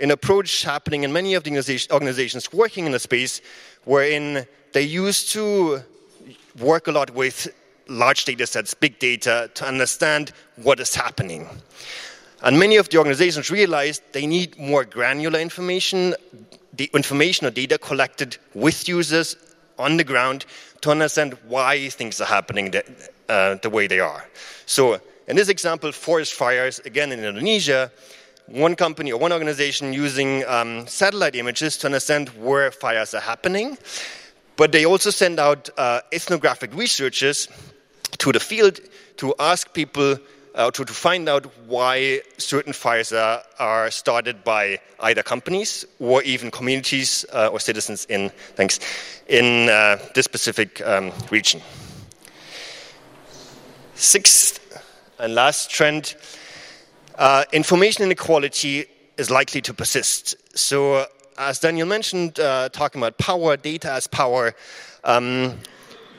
in 0.00 0.10
approach 0.10 0.64
happening 0.64 1.04
in 1.04 1.12
many 1.12 1.34
of 1.34 1.44
the 1.44 1.52
organizations 1.92 2.52
working 2.52 2.84
in 2.84 2.90
the 2.90 2.98
space 2.98 3.40
wherein 3.84 4.44
they 4.72 4.82
used 4.82 5.30
to 5.34 5.82
work 6.58 6.88
a 6.88 6.90
lot 6.90 7.10
with 7.14 7.54
large 7.86 8.24
data 8.24 8.44
sets, 8.44 8.74
big 8.74 8.98
data, 8.98 9.48
to 9.54 9.64
understand 9.64 10.32
what 10.56 10.80
is 10.80 10.92
happening. 10.92 11.48
And 12.42 12.58
many 12.58 12.78
of 12.78 12.88
the 12.88 12.98
organizations 12.98 13.48
realized 13.48 14.02
they 14.10 14.26
need 14.26 14.58
more 14.58 14.84
granular 14.84 15.38
information, 15.38 16.16
the 16.72 16.90
information 16.94 17.46
or 17.46 17.50
data 17.50 17.78
collected 17.78 18.38
with 18.54 18.88
users 18.88 19.36
on 19.78 19.98
the 19.98 20.04
ground 20.04 20.46
to 20.80 20.90
understand 20.90 21.34
why 21.46 21.88
things 21.90 22.20
are 22.20 22.26
happening 22.26 22.72
uh, 23.32 23.54
the 23.62 23.70
way 23.70 23.86
they 23.86 24.00
are. 24.00 24.24
So, 24.66 25.00
in 25.26 25.36
this 25.36 25.48
example, 25.48 25.92
forest 25.92 26.34
fires, 26.34 26.80
again 26.84 27.12
in 27.12 27.24
Indonesia, 27.24 27.90
one 28.46 28.74
company 28.76 29.12
or 29.12 29.18
one 29.18 29.32
organization 29.32 29.92
using 29.92 30.44
um, 30.46 30.86
satellite 30.86 31.34
images 31.34 31.78
to 31.78 31.86
understand 31.86 32.28
where 32.30 32.70
fires 32.70 33.14
are 33.14 33.20
happening. 33.20 33.78
But 34.56 34.72
they 34.72 34.84
also 34.84 35.10
send 35.10 35.40
out 35.40 35.70
uh, 35.78 36.00
ethnographic 36.12 36.74
researchers 36.74 37.48
to 38.18 38.32
the 38.32 38.40
field 38.40 38.80
to 39.16 39.34
ask 39.38 39.72
people 39.72 40.18
uh, 40.54 40.70
to, 40.70 40.84
to 40.84 40.92
find 40.92 41.28
out 41.28 41.46
why 41.66 42.20
certain 42.36 42.74
fires 42.74 43.12
are, 43.12 43.42
are 43.58 43.90
started 43.90 44.44
by 44.44 44.78
either 45.00 45.22
companies 45.22 45.86
or 45.98 46.22
even 46.24 46.50
communities 46.50 47.24
uh, 47.32 47.48
or 47.48 47.58
citizens 47.58 48.04
in 48.10 48.28
thanks 48.56 48.78
in 49.28 49.70
uh, 49.70 49.96
this 50.14 50.26
specific 50.26 50.86
um, 50.86 51.10
region. 51.30 51.62
Sixth 53.94 54.58
and 55.18 55.34
last 55.34 55.70
trend: 55.70 56.14
uh, 57.16 57.44
information 57.52 58.04
inequality 58.04 58.86
is 59.18 59.30
likely 59.30 59.60
to 59.62 59.74
persist. 59.74 60.34
So, 60.56 61.06
as 61.38 61.58
Daniel 61.58 61.86
mentioned, 61.86 62.40
uh, 62.40 62.68
talking 62.70 63.00
about 63.00 63.18
power, 63.18 63.56
data 63.56 63.92
as 63.92 64.06
power. 64.06 64.54
Um, 65.04 65.58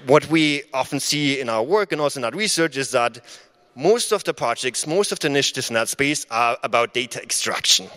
what 0.06 0.30
we 0.30 0.64
often 0.74 1.00
see 1.00 1.40
in 1.40 1.50
our 1.50 1.64
work 1.64 1.92
and 1.92 2.02
also 2.02 2.20
in 2.20 2.26
our 2.26 2.32
research 2.32 2.78
is 2.78 2.92
that 2.92 3.20
most 3.76 4.12
of 4.12 4.24
the 4.24 4.34
projects, 4.34 4.86
most 4.86 5.12
of 5.12 5.20
the 5.20 5.28
initiatives 5.28 5.70
in 5.70 5.74
that 5.76 5.90
space 5.90 6.26
are 6.30 6.58
about 6.62 6.94
data 6.94 7.22
extraction. 7.22 7.88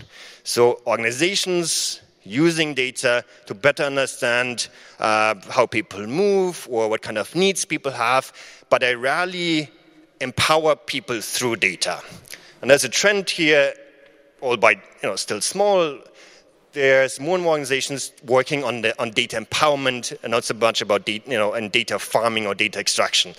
So 0.45 0.80
organizations 0.87 2.00
using 2.26 2.75
data 2.75 3.25
to 3.47 3.54
better 3.54 3.85
understand 3.85 4.68
uh, 4.99 5.35
how 5.49 5.66
people 5.66 6.06
move 6.06 6.66
or 6.71 6.88
what 6.88 7.02
kind 7.02 7.18
of 7.18 7.35
needs 7.35 7.64
people 7.64 7.92
have, 7.92 8.33
but 8.68 8.83
I 8.83 8.95
rarely 8.95 9.71
empower 10.21 10.76
people 10.76 11.21
through 11.21 11.56
data. 11.56 12.00
And 12.61 12.71
there's 12.71 12.85
a 12.85 12.88
trend 12.88 13.30
here, 13.30 13.75
albeit 14.42 14.78
you 15.02 15.09
know, 15.09 15.16
still 15.16 15.40
small, 15.40 15.99
there's 16.73 17.18
more 17.18 17.37
and 17.37 17.45
more 17.45 17.52
organizations 17.52 18.12
working 18.25 18.62
on, 18.62 18.83
the, 18.83 19.00
on 19.00 19.11
data 19.11 19.40
empowerment 19.40 20.16
and 20.23 20.30
not 20.30 20.45
so 20.45 20.54
much 20.54 20.83
about 20.83 21.06
data, 21.06 21.30
you 21.30 21.38
know, 21.38 21.54
and 21.54 21.73
data 21.73 21.99
farming 21.99 22.47
or 22.47 22.54
data 22.54 22.78
extraction. 22.78 23.33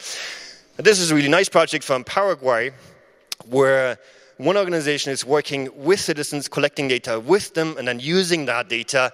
This 0.77 0.99
is 0.99 1.11
a 1.11 1.15
really 1.15 1.29
nice 1.29 1.49
project 1.49 1.83
from 1.83 2.03
Paraguay 2.03 2.71
where 3.45 3.99
one 4.37 4.57
organization 4.57 5.11
is 5.11 5.25
working 5.25 5.69
with 5.75 5.99
citizens, 5.99 6.47
collecting 6.47 6.87
data 6.87 7.19
with 7.19 7.53
them, 7.53 7.75
and 7.77 7.87
then 7.87 7.99
using 7.99 8.45
that 8.45 8.69
data 8.69 9.11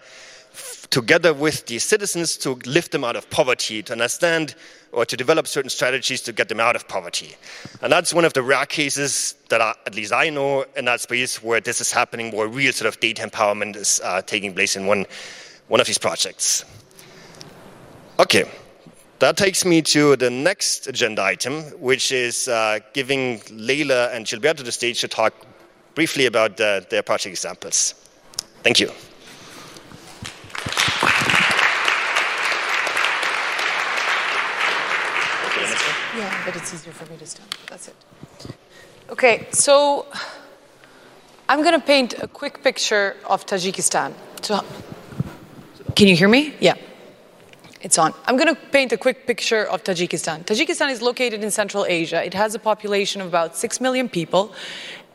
together 0.89 1.33
with 1.33 1.65
the 1.65 1.79
citizens 1.79 2.37
to 2.37 2.51
lift 2.65 2.91
them 2.91 3.03
out 3.03 3.15
of 3.15 3.29
poverty, 3.29 3.81
to 3.81 3.93
understand 3.93 4.53
or 4.91 5.05
to 5.05 5.17
develop 5.17 5.47
certain 5.47 5.69
strategies 5.69 6.21
to 6.21 6.31
get 6.31 6.49
them 6.49 6.59
out 6.59 6.75
of 6.75 6.87
poverty. 6.87 7.35
And 7.81 7.91
that's 7.91 8.13
one 8.13 8.25
of 8.25 8.33
the 8.33 8.43
rare 8.43 8.65
cases 8.65 9.33
that 9.49 9.59
I, 9.59 9.73
at 9.87 9.95
least 9.95 10.13
I 10.13 10.29
know 10.29 10.65
in 10.75 10.85
that 10.85 11.01
space 11.01 11.41
where 11.41 11.59
this 11.59 11.81
is 11.81 11.91
happening, 11.91 12.35
where 12.35 12.47
real 12.47 12.71
sort 12.71 12.93
of 12.93 12.99
data 12.99 13.25
empowerment 13.27 13.75
is 13.75 14.01
uh, 14.03 14.21
taking 14.21 14.53
place 14.53 14.75
in 14.75 14.85
one, 14.85 15.05
one 15.67 15.81
of 15.81 15.87
these 15.87 15.97
projects. 15.97 16.63
Okay. 18.19 18.45
That 19.19 19.37
takes 19.37 19.63
me 19.63 19.81
to 19.83 20.15
the 20.17 20.29
next 20.29 20.87
agenda 20.87 21.23
item, 21.23 21.63
which 21.79 22.11
is 22.11 22.47
uh, 22.47 22.79
giving 22.93 23.39
Lejla 23.39 24.13
and 24.13 24.25
Gilberto 24.25 24.63
the 24.63 24.71
stage 24.71 24.99
to 25.01 25.07
talk 25.07 25.33
briefly 25.95 26.25
about 26.25 26.59
uh, 26.59 26.81
their 26.89 27.03
project 27.03 27.31
examples. 27.33 27.95
Thank 28.63 28.79
you. 28.79 28.91
Yeah, 36.15 36.45
but 36.45 36.55
it's 36.55 36.73
easier 36.73 36.93
for 36.93 37.11
me 37.11 37.17
to 37.17 37.25
stand. 37.25 37.49
That's 37.67 37.87
it. 37.87 37.95
Okay, 39.09 39.47
so 39.51 40.05
I'm 41.49 41.61
going 41.63 41.79
to 41.79 41.85
paint 41.85 42.15
a 42.21 42.27
quick 42.27 42.63
picture 42.63 43.15
of 43.25 43.45
Tajikistan. 43.45 44.13
So, 44.41 44.63
can 45.95 46.07
you 46.07 46.15
hear 46.15 46.29
me? 46.29 46.53
Yeah. 46.59 46.75
It's 47.83 47.97
on. 47.97 48.13
I'm 48.25 48.37
going 48.37 48.47
to 48.47 48.59
paint 48.71 48.93
a 48.93 48.97
quick 48.97 49.27
picture 49.27 49.65
of 49.65 49.83
Tajikistan. 49.83 50.45
Tajikistan 50.45 50.89
is 50.89 51.01
located 51.01 51.43
in 51.43 51.51
Central 51.51 51.85
Asia. 51.85 52.25
It 52.25 52.33
has 52.33 52.55
a 52.55 52.59
population 52.59 53.19
of 53.19 53.27
about 53.27 53.57
6 53.57 53.81
million 53.81 54.07
people, 54.07 54.53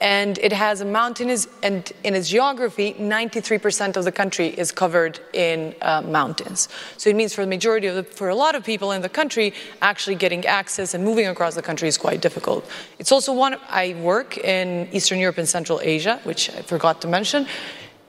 and 0.02 0.37
it 0.37 0.52
has 0.52 0.82
a 0.82 0.84
mountainous, 0.84 1.48
and 1.62 1.90
in 2.04 2.14
its 2.14 2.28
geography, 2.28 2.92
93% 2.92 3.96
of 3.96 4.04
the 4.04 4.12
country 4.12 4.48
is 4.48 4.70
covered 4.70 5.18
in 5.32 5.75
uh, 5.80 6.02
mountains. 6.02 6.68
So 6.98 7.08
it 7.08 7.16
means 7.16 7.34
for 7.34 7.40
the 7.40 7.48
majority 7.48 7.87
of 7.87 7.96
the, 7.96 8.02
for 8.04 8.28
a 8.28 8.34
lot 8.34 8.54
of 8.54 8.64
people 8.64 8.92
in 8.92 9.00
the 9.00 9.08
country, 9.08 9.54
actually 9.80 10.16
getting 10.16 10.44
access 10.44 10.92
and 10.92 11.02
moving 11.02 11.26
across 11.26 11.54
the 11.54 11.62
country 11.62 11.88
is 11.88 11.96
quite 11.96 12.20
difficult. 12.20 12.68
It's 12.98 13.12
also 13.12 13.32
one, 13.32 13.56
I 13.70 13.94
work 13.94 14.37
in 14.37 14.88
Eastern 14.92 15.18
Europe 15.18 15.38
and 15.38 15.48
Central 15.48 15.80
Asia, 15.82 16.20
which 16.25 16.50
I 16.50 16.60
forgot 16.60 17.00
to 17.00 17.08
mention. 17.08 17.46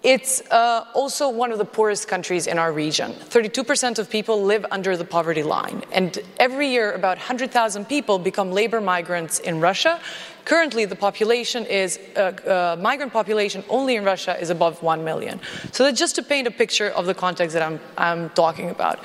It's 0.02 0.42
uh, 0.50 0.86
also 0.94 1.30
one 1.30 1.52
of 1.52 1.58
the 1.58 1.66
poorest 1.66 2.08
countries 2.08 2.48
in 2.48 2.58
our 2.58 2.72
region. 2.72 3.12
32% 3.12 4.00
of 4.00 4.10
people 4.10 4.42
live 4.42 4.66
under 4.72 4.96
the 4.96 5.04
poverty 5.04 5.44
line. 5.44 5.84
And 5.92 6.18
every 6.40 6.70
year, 6.70 6.94
about 6.94 7.18
100,000 7.18 7.84
people 7.86 8.18
become 8.18 8.52
labor 8.52 8.80
migrants 8.80 9.40
in 9.40 9.60
Russia. 9.60 10.00
Currently, 10.46 10.86
the 10.86 10.96
population 10.96 11.66
is, 11.66 12.00
uh, 12.16 12.20
uh, 12.20 12.78
migrant 12.80 13.12
population 13.12 13.62
only 13.68 13.98
in 13.98 14.06
Russia 14.06 14.40
is 14.40 14.50
above 14.50 14.82
1 14.82 15.04
million. 15.04 15.42
So 15.74 15.84
that's 15.84 16.00
just 16.00 16.16
to 16.16 16.24
paint 16.24 16.48
a 16.48 16.52
picture 16.52 16.88
of 16.88 17.06
the 17.06 17.14
context 17.14 17.54
that 17.54 17.62
I'm, 17.62 17.82
I'm 17.98 18.30
talking 18.30 18.70
about. 18.70 19.00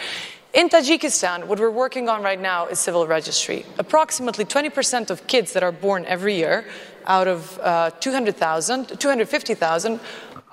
In 0.52 0.68
Tajikistan, 0.68 1.48
what 1.48 1.58
we're 1.58 1.68
working 1.68 2.08
on 2.08 2.22
right 2.22 2.40
now 2.40 2.66
is 2.66 2.78
civil 2.78 3.08
registry. 3.08 3.66
Approximately 3.78 4.44
20% 4.44 5.10
of 5.10 5.26
kids 5.26 5.52
that 5.54 5.64
are 5.64 5.72
born 5.72 6.04
every 6.06 6.36
year 6.36 6.64
out 7.06 7.26
of 7.26 7.58
uh, 7.58 7.90
200,000, 7.98 9.00
250,000 9.00 9.98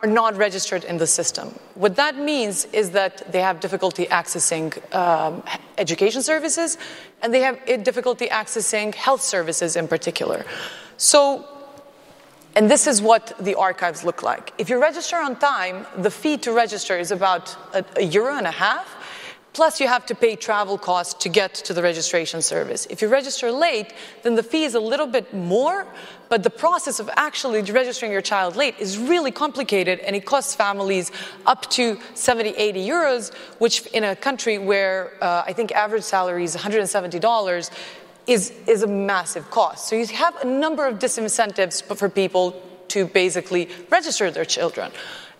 are 0.03 0.09
not 0.09 0.35
registered 0.35 0.83
in 0.83 0.97
the 0.97 1.07
system. 1.07 1.47
What 1.75 1.95
that 1.95 2.15
means 2.17 2.65
is 2.65 2.91
that 2.91 3.31
they 3.31 3.41
have 3.41 3.59
difficulty 3.59 4.05
accessing 4.07 4.73
um, 4.95 5.43
education 5.77 6.23
services 6.23 6.77
and 7.21 7.33
they 7.33 7.41
have 7.41 7.83
difficulty 7.83 8.27
accessing 8.27 8.95
health 8.95 9.21
services 9.21 9.75
in 9.75 9.87
particular. 9.87 10.43
So, 10.97 11.45
and 12.55 12.69
this 12.69 12.87
is 12.87 13.01
what 13.01 13.33
the 13.39 13.55
archives 13.55 14.03
look 14.03 14.23
like. 14.23 14.53
If 14.57 14.69
you 14.69 14.81
register 14.81 15.17
on 15.17 15.37
time, 15.37 15.85
the 15.97 16.11
fee 16.11 16.37
to 16.37 16.51
register 16.51 16.97
is 16.97 17.11
about 17.11 17.55
a, 17.73 17.85
a 17.97 18.03
euro 18.03 18.37
and 18.37 18.47
a 18.47 18.51
half. 18.51 18.87
Plus, 19.53 19.81
you 19.81 19.87
have 19.87 20.05
to 20.05 20.15
pay 20.15 20.37
travel 20.37 20.77
costs 20.77 21.13
to 21.23 21.27
get 21.27 21.53
to 21.53 21.73
the 21.73 21.83
registration 21.83 22.41
service. 22.41 22.87
If 22.89 23.01
you 23.01 23.09
register 23.09 23.51
late, 23.51 23.93
then 24.23 24.35
the 24.35 24.43
fee 24.43 24.63
is 24.63 24.75
a 24.75 24.79
little 24.79 25.07
bit 25.07 25.33
more, 25.33 25.85
but 26.29 26.43
the 26.43 26.49
process 26.49 27.01
of 27.01 27.09
actually 27.17 27.61
registering 27.63 28.13
your 28.13 28.21
child 28.21 28.55
late 28.55 28.75
is 28.79 28.97
really 28.97 29.31
complicated 29.31 29.99
and 29.99 30.15
it 30.15 30.25
costs 30.25 30.55
families 30.55 31.11
up 31.45 31.69
to 31.71 31.99
70, 32.13 32.51
80 32.51 32.87
euros, 32.87 33.33
which 33.59 33.85
in 33.87 34.05
a 34.05 34.15
country 34.15 34.57
where 34.57 35.11
uh, 35.21 35.43
I 35.45 35.51
think 35.51 35.73
average 35.73 36.03
salary 36.03 36.45
is 36.45 36.55
$170 36.55 37.71
is, 38.27 38.53
is 38.67 38.83
a 38.83 38.87
massive 38.87 39.51
cost. 39.51 39.89
So 39.89 39.97
you 39.97 40.07
have 40.07 40.37
a 40.41 40.45
number 40.45 40.87
of 40.87 40.97
disincentives 40.97 41.83
for 41.83 42.07
people 42.07 42.61
to 42.89 43.05
basically 43.05 43.69
register 43.89 44.31
their 44.31 44.45
children. 44.45 44.91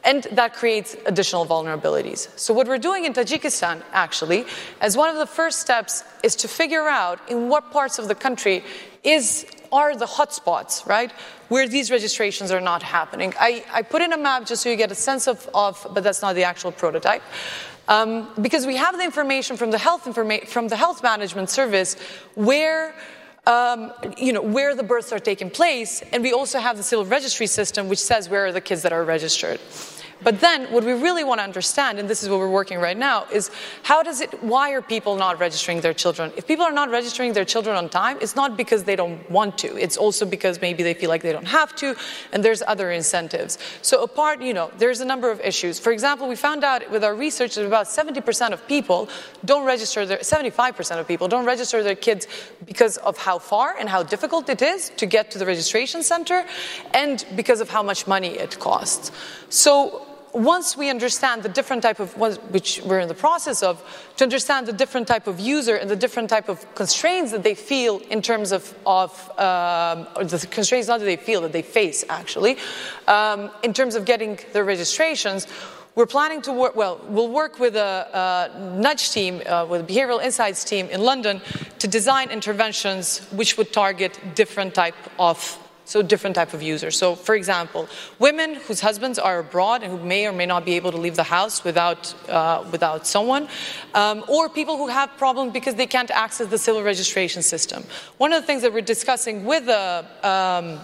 And 0.03 0.23
that 0.31 0.53
creates 0.55 0.95
additional 1.05 1.45
vulnerabilities. 1.45 2.27
So, 2.37 2.53
what 2.53 2.67
we're 2.67 2.79
doing 2.79 3.05
in 3.05 3.13
Tajikistan, 3.13 3.83
actually, 3.93 4.45
as 4.79 4.97
one 4.97 5.09
of 5.09 5.17
the 5.17 5.27
first 5.27 5.59
steps, 5.59 6.03
is 6.23 6.35
to 6.37 6.47
figure 6.47 6.87
out 6.87 7.19
in 7.29 7.49
what 7.49 7.71
parts 7.71 7.99
of 7.99 8.07
the 8.07 8.15
country 8.15 8.63
is 9.03 9.45
are 9.71 9.95
the 9.95 10.05
hotspots, 10.05 10.85
right, 10.85 11.11
where 11.47 11.67
these 11.67 11.91
registrations 11.91 12.51
are 12.51 12.59
not 12.59 12.83
happening. 12.83 13.33
I, 13.39 13.63
I 13.71 13.81
put 13.83 14.01
in 14.01 14.11
a 14.11 14.17
map 14.17 14.45
just 14.45 14.63
so 14.63 14.69
you 14.69 14.75
get 14.75 14.91
a 14.91 14.95
sense 14.95 15.27
of, 15.27 15.49
of 15.53 15.87
but 15.93 16.03
that's 16.03 16.21
not 16.21 16.35
the 16.35 16.43
actual 16.43 16.71
prototype. 16.71 17.23
Um, 17.87 18.29
because 18.41 18.65
we 18.65 18.75
have 18.75 18.97
the 18.97 19.03
information 19.03 19.57
from 19.57 19.71
the 19.71 19.77
health 19.77 20.05
informa- 20.05 20.47
from 20.47 20.67
the 20.67 20.75
health 20.75 21.03
management 21.03 21.49
service 21.49 21.95
where 22.35 22.93
um, 23.47 23.91
you 24.17 24.33
know, 24.33 24.41
where 24.41 24.75
the 24.75 24.83
births 24.83 25.11
are 25.11 25.19
taking 25.19 25.49
place, 25.49 26.01
and 26.11 26.21
we 26.21 26.33
also 26.33 26.59
have 26.59 26.77
the 26.77 26.83
civil 26.83 27.05
registry 27.05 27.47
system, 27.47 27.89
which 27.89 27.99
says 27.99 28.29
where 28.29 28.45
are 28.45 28.51
the 28.51 28.61
kids 28.61 28.81
that 28.83 28.93
are 28.93 29.03
registered. 29.03 29.59
But 30.23 30.39
then 30.39 30.71
what 30.71 30.83
we 30.83 30.93
really 30.93 31.23
want 31.23 31.39
to 31.39 31.43
understand, 31.43 31.99
and 31.99 32.09
this 32.09 32.21
is 32.21 32.29
what 32.29 32.39
we're 32.39 32.49
working 32.49 32.79
right 32.79 32.97
now, 32.97 33.25
is 33.31 33.49
how 33.83 34.03
does 34.03 34.21
it, 34.21 34.43
why 34.43 34.71
are 34.71 34.81
people 34.81 35.15
not 35.15 35.39
registering 35.39 35.81
their 35.81 35.93
children? 35.93 36.31
If 36.37 36.47
people 36.47 36.65
are 36.65 36.71
not 36.71 36.89
registering 36.89 37.33
their 37.33 37.45
children 37.45 37.75
on 37.75 37.89
time, 37.89 38.17
it's 38.21 38.35
not 38.35 38.55
because 38.55 38.83
they 38.83 38.95
don't 38.95 39.29
want 39.31 39.57
to. 39.59 39.75
It's 39.77 39.97
also 39.97 40.25
because 40.25 40.61
maybe 40.61 40.83
they 40.83 40.93
feel 40.93 41.09
like 41.09 41.23
they 41.23 41.31
don't 41.31 41.47
have 41.47 41.75
to, 41.77 41.95
and 42.31 42.45
there's 42.45 42.61
other 42.67 42.91
incentives. 42.91 43.57
So 43.81 44.03
apart, 44.03 44.41
you 44.41 44.53
know, 44.53 44.71
there's 44.77 45.01
a 45.01 45.05
number 45.05 45.31
of 45.31 45.39
issues. 45.41 45.79
For 45.79 45.91
example, 45.91 46.27
we 46.27 46.35
found 46.35 46.63
out 46.63 46.89
with 46.91 47.03
our 47.03 47.15
research 47.15 47.55
that 47.55 47.65
about 47.65 47.87
70% 47.87 48.51
of 48.51 48.67
people 48.67 49.09
don't 49.43 49.65
register 49.65 50.05
their, 50.05 50.19
75% 50.19 50.99
of 50.99 51.07
people 51.07 51.27
don't 51.27 51.45
register 51.45 51.81
their 51.81 51.95
kids 51.95 52.27
because 52.65 52.97
of 52.97 53.17
how 53.17 53.39
far 53.39 53.75
and 53.77 53.89
how 53.89 54.03
difficult 54.03 54.49
it 54.49 54.61
is 54.61 54.91
to 54.97 55.05
get 55.05 55.31
to 55.31 55.39
the 55.39 55.45
registration 55.45 56.03
center, 56.03 56.45
and 56.93 57.25
because 57.35 57.59
of 57.61 57.69
how 57.69 57.81
much 57.81 58.05
money 58.05 58.37
it 58.37 58.59
costs. 58.59 59.11
So 59.49 60.05
once 60.33 60.77
we 60.77 60.89
understand 60.89 61.43
the 61.43 61.49
different 61.49 61.83
type 61.83 61.99
of 61.99 62.15
which 62.17 62.81
we're 62.85 62.99
in 62.99 63.07
the 63.07 63.13
process 63.13 63.63
of 63.63 63.83
to 64.17 64.23
understand 64.23 64.67
the 64.67 64.73
different 64.73 65.07
type 65.07 65.27
of 65.27 65.39
user 65.39 65.75
and 65.75 65.89
the 65.89 65.95
different 65.95 66.29
type 66.29 66.49
of 66.49 66.73
constraints 66.75 67.31
that 67.31 67.43
they 67.43 67.55
feel 67.55 67.99
in 68.09 68.21
terms 68.21 68.51
of, 68.51 68.73
of 68.85 69.11
um, 69.39 70.07
the 70.27 70.47
constraints 70.49 70.87
not 70.87 70.99
that 70.99 71.05
they 71.05 71.17
feel 71.17 71.41
that 71.41 71.51
they 71.51 71.61
face 71.61 72.03
actually 72.09 72.57
um, 73.07 73.51
in 73.63 73.73
terms 73.73 73.95
of 73.95 74.05
getting 74.05 74.39
their 74.53 74.63
registrations 74.63 75.47
we're 75.95 76.05
planning 76.05 76.41
to 76.41 76.53
work 76.53 76.75
well 76.75 77.01
we'll 77.07 77.29
work 77.29 77.59
with 77.59 77.75
a, 77.75 78.49
a 78.55 78.79
nudge 78.79 79.11
team 79.11 79.41
uh, 79.45 79.65
with 79.69 79.81
a 79.81 79.83
behavioral 79.83 80.23
insights 80.23 80.63
team 80.63 80.87
in 80.87 81.01
london 81.01 81.41
to 81.79 81.87
design 81.87 82.29
interventions 82.29 83.19
which 83.31 83.57
would 83.57 83.71
target 83.73 84.17
different 84.35 84.73
type 84.73 84.95
of 85.19 85.57
so 85.91 86.01
different 86.01 86.35
type 86.35 86.53
of 86.53 86.61
users. 86.61 86.97
So 86.97 87.15
for 87.15 87.35
example, 87.35 87.87
women 88.17 88.55
whose 88.55 88.79
husbands 88.79 89.19
are 89.19 89.39
abroad 89.39 89.83
and 89.83 89.91
who 89.91 90.05
may 90.05 90.25
or 90.25 90.31
may 90.31 90.45
not 90.45 90.65
be 90.65 90.75
able 90.75 90.91
to 90.91 90.97
leave 90.97 91.15
the 91.15 91.23
house 91.23 91.63
without, 91.63 92.15
uh, 92.29 92.63
without 92.71 93.05
someone, 93.05 93.47
um, 93.93 94.23
or 94.27 94.49
people 94.49 94.77
who 94.77 94.87
have 94.87 95.09
problems 95.17 95.51
because 95.51 95.75
they 95.75 95.87
can't 95.87 96.11
access 96.11 96.47
the 96.47 96.57
civil 96.57 96.81
registration 96.81 97.41
system. 97.41 97.83
One 98.17 98.31
of 98.31 98.41
the 98.41 98.47
things 98.47 98.61
that 98.61 98.73
we're 98.73 98.81
discussing 98.81 99.43
with 99.45 99.65
the 99.65 100.05
um, 100.23 100.79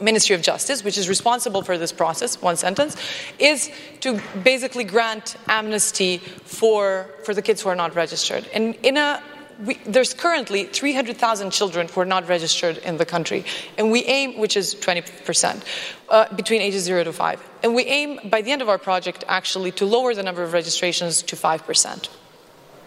Ministry 0.00 0.34
of 0.34 0.42
Justice, 0.42 0.82
which 0.82 0.98
is 0.98 1.08
responsible 1.08 1.62
for 1.62 1.78
this 1.78 1.92
process, 1.92 2.40
one 2.40 2.56
sentence, 2.56 2.96
is 3.38 3.70
to 4.00 4.20
basically 4.42 4.84
grant 4.84 5.36
amnesty 5.46 6.18
for, 6.18 7.08
for 7.24 7.34
the 7.34 7.42
kids 7.42 7.62
who 7.62 7.68
are 7.68 7.76
not 7.76 7.94
registered. 7.94 8.48
And 8.54 8.74
in 8.82 8.96
a 8.96 9.22
we, 9.60 9.74
there's 9.86 10.14
currently 10.14 10.64
300,000 10.64 11.50
children 11.50 11.88
who 11.88 12.00
are 12.00 12.06
not 12.06 12.28
registered 12.28 12.78
in 12.78 12.96
the 12.96 13.06
country, 13.06 13.44
and 13.78 13.90
we 13.90 14.04
aim, 14.04 14.38
which 14.38 14.56
is 14.56 14.74
20%, 14.74 15.62
uh, 16.08 16.34
between 16.34 16.60
ages 16.60 16.84
0 16.84 17.04
to 17.04 17.12
5. 17.12 17.48
And 17.62 17.74
we 17.74 17.84
aim, 17.84 18.20
by 18.24 18.42
the 18.42 18.50
end 18.52 18.62
of 18.62 18.68
our 18.68 18.78
project, 18.78 19.24
actually 19.28 19.72
to 19.72 19.86
lower 19.86 20.14
the 20.14 20.22
number 20.22 20.42
of 20.42 20.52
registrations 20.52 21.22
to 21.22 21.36
5%. 21.36 22.08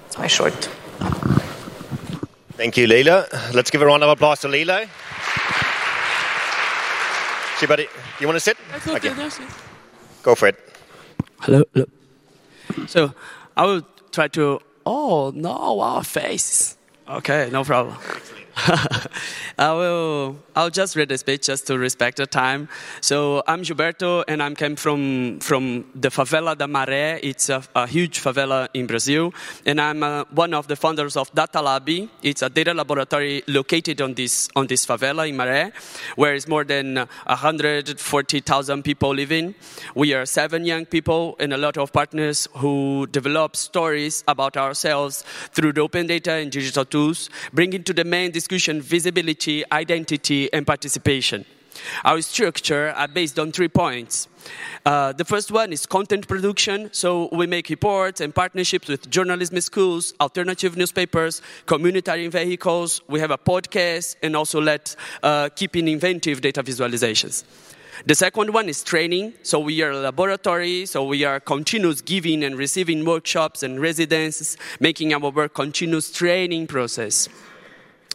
That's 0.03 0.17
my 0.17 0.27
short. 0.27 0.53
Thank 2.53 2.77
you, 2.77 2.87
Lejla. 2.87 3.53
Let's 3.53 3.69
give 3.69 3.81
a 3.81 3.85
round 3.85 4.03
of 4.03 4.09
applause 4.09 4.39
to 4.41 4.47
Lejla. 4.47 4.87
Shibari, 7.57 7.87
you 8.19 8.27
want 8.27 8.35
to 8.35 8.39
sit? 8.39 8.57
Okay. 8.87 9.13
Go 10.23 10.35
for 10.35 10.47
it. 10.47 10.59
Hello, 11.41 11.63
hello. 11.73 11.85
So 12.87 13.13
I 13.55 13.65
will 13.65 13.81
try 14.11 14.27
to 14.29 14.59
Oh, 14.85 15.31
no, 15.35 15.79
our 15.79 16.03
face. 16.03 16.77
Okay, 17.09 17.49
no 17.51 17.63
problem. 17.63 17.97
I 19.57 19.73
will. 19.73 20.37
I'll 20.55 20.69
just 20.69 20.95
read 20.95 21.09
the 21.09 21.17
speech 21.17 21.47
just 21.47 21.67
to 21.67 21.77
respect 21.77 22.17
the 22.17 22.25
time. 22.25 22.69
So 23.01 23.43
I'm 23.47 23.63
Gilberto, 23.63 24.23
and 24.27 24.41
I 24.41 24.53
came 24.53 24.77
from 24.77 25.39
from 25.41 25.85
the 25.93 26.09
favela 26.09 26.57
da 26.57 26.65
Maré. 26.65 27.19
It's 27.21 27.49
a, 27.49 27.61
a 27.75 27.85
huge 27.85 28.21
favela 28.21 28.69
in 28.73 28.87
Brazil, 28.87 29.33
and 29.65 29.81
I'm 29.81 30.01
uh, 30.01 30.23
one 30.31 30.53
of 30.53 30.67
the 30.67 30.77
founders 30.77 31.17
of 31.17 31.33
Data 31.35 31.61
Lab. 31.61 31.89
It's 32.23 32.41
a 32.41 32.49
data 32.49 32.73
laboratory 32.73 33.43
located 33.47 33.99
on 34.01 34.13
this 34.13 34.47
on 34.55 34.67
this 34.67 34.85
favela 34.85 35.27
in 35.27 35.35
Maré, 35.35 35.73
where 36.15 36.33
it's 36.33 36.47
more 36.47 36.63
than 36.63 36.95
140,000 36.95 38.83
people 38.83 39.13
living. 39.13 39.53
We 39.95 40.13
are 40.13 40.25
seven 40.25 40.63
young 40.65 40.85
people 40.85 41.35
and 41.39 41.53
a 41.53 41.57
lot 41.57 41.77
of 41.77 41.91
partners 41.91 42.47
who 42.55 43.05
develop 43.11 43.57
stories 43.57 44.23
about 44.29 44.55
ourselves 44.55 45.23
through 45.51 45.73
the 45.73 45.81
open 45.81 46.07
data 46.07 46.31
and 46.31 46.51
digital 46.51 46.85
tools, 46.85 47.29
bringing 47.51 47.83
to 47.83 47.93
the 47.93 48.05
main 48.05 48.31
discussion 48.45 48.79
visibility, 48.79 49.63
identity, 49.71 50.53
and 50.53 50.67
participation. 50.67 51.43
Our 52.03 52.21
structure 52.21 52.93
are 52.95 53.07
based 53.07 53.39
on 53.39 53.51
three 53.51 53.67
points. 53.67 54.27
Uh, 54.85 55.13
the 55.13 55.25
first 55.25 55.49
one 55.51 55.73
is 55.73 55.87
content 55.87 56.27
production. 56.27 56.89
So 56.93 57.27
we 57.31 57.47
make 57.47 57.69
reports 57.69 58.21
and 58.21 58.35
partnerships 58.35 58.87
with 58.87 59.09
journalism 59.09 59.59
schools, 59.61 60.13
alternative 60.21 60.77
newspapers, 60.77 61.41
community 61.65 62.27
vehicles. 62.27 63.01
We 63.07 63.19
have 63.19 63.31
a 63.31 63.37
podcast 63.39 64.15
and 64.21 64.35
also 64.35 64.61
let 64.61 64.95
uh, 65.23 65.49
keeping 65.55 65.87
inventive 65.87 66.41
data 66.41 66.61
visualizations. 66.61 67.43
The 68.05 68.13
second 68.13 68.53
one 68.53 68.69
is 68.69 68.83
training. 68.83 69.33
So 69.41 69.59
we 69.59 69.81
are 69.81 69.89
a 69.89 69.97
laboratory, 69.97 70.85
so 70.85 71.03
we 71.03 71.23
are 71.23 71.39
continuous 71.39 72.01
giving 72.01 72.43
and 72.43 72.55
receiving 72.55 73.03
workshops 73.05 73.63
and 73.63 73.81
residences, 73.81 74.55
making 74.79 75.13
our 75.15 75.31
work 75.31 75.55
continuous 75.55 76.11
training 76.11 76.67
process. 76.67 77.27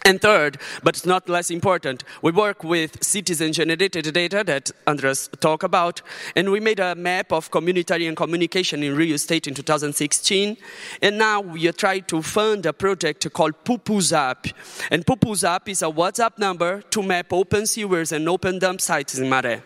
And 0.04 0.20
third, 0.20 0.58
but 0.82 1.04
not 1.06 1.28
less 1.28 1.50
important, 1.50 2.04
we 2.22 2.32
work 2.32 2.64
with 2.64 3.02
citizen-generated 3.02 4.12
data 4.14 4.42
that 4.44 4.70
Andreas 4.86 5.28
talked 5.40 5.64
about, 5.64 6.02
and 6.34 6.50
we 6.50 6.60
made 6.60 6.80
a 6.80 6.94
map 6.94 7.32
of 7.32 7.50
communitarian 7.50 8.16
communication 8.16 8.82
in 8.82 8.96
Rio 8.96 9.16
State 9.16 9.46
in 9.46 9.54
2016. 9.54 10.56
And 11.02 11.18
now 11.18 11.40
we 11.40 11.68
are 11.68 11.72
trying 11.72 12.04
to 12.04 12.22
fund 12.22 12.66
a 12.66 12.72
project 12.72 13.30
called 13.32 13.54
Pupuzap. 13.64 14.52
And 14.90 15.04
Pupuzap 15.04 15.68
is 15.68 15.82
a 15.82 15.86
WhatsApp 15.86 16.38
number 16.38 16.82
to 16.90 17.02
map 17.02 17.32
open 17.32 17.66
sewers 17.66 18.12
and 18.12 18.28
open 18.28 18.58
dump 18.58 18.80
sites 18.80 19.18
in 19.18 19.28
Maré. 19.28 19.62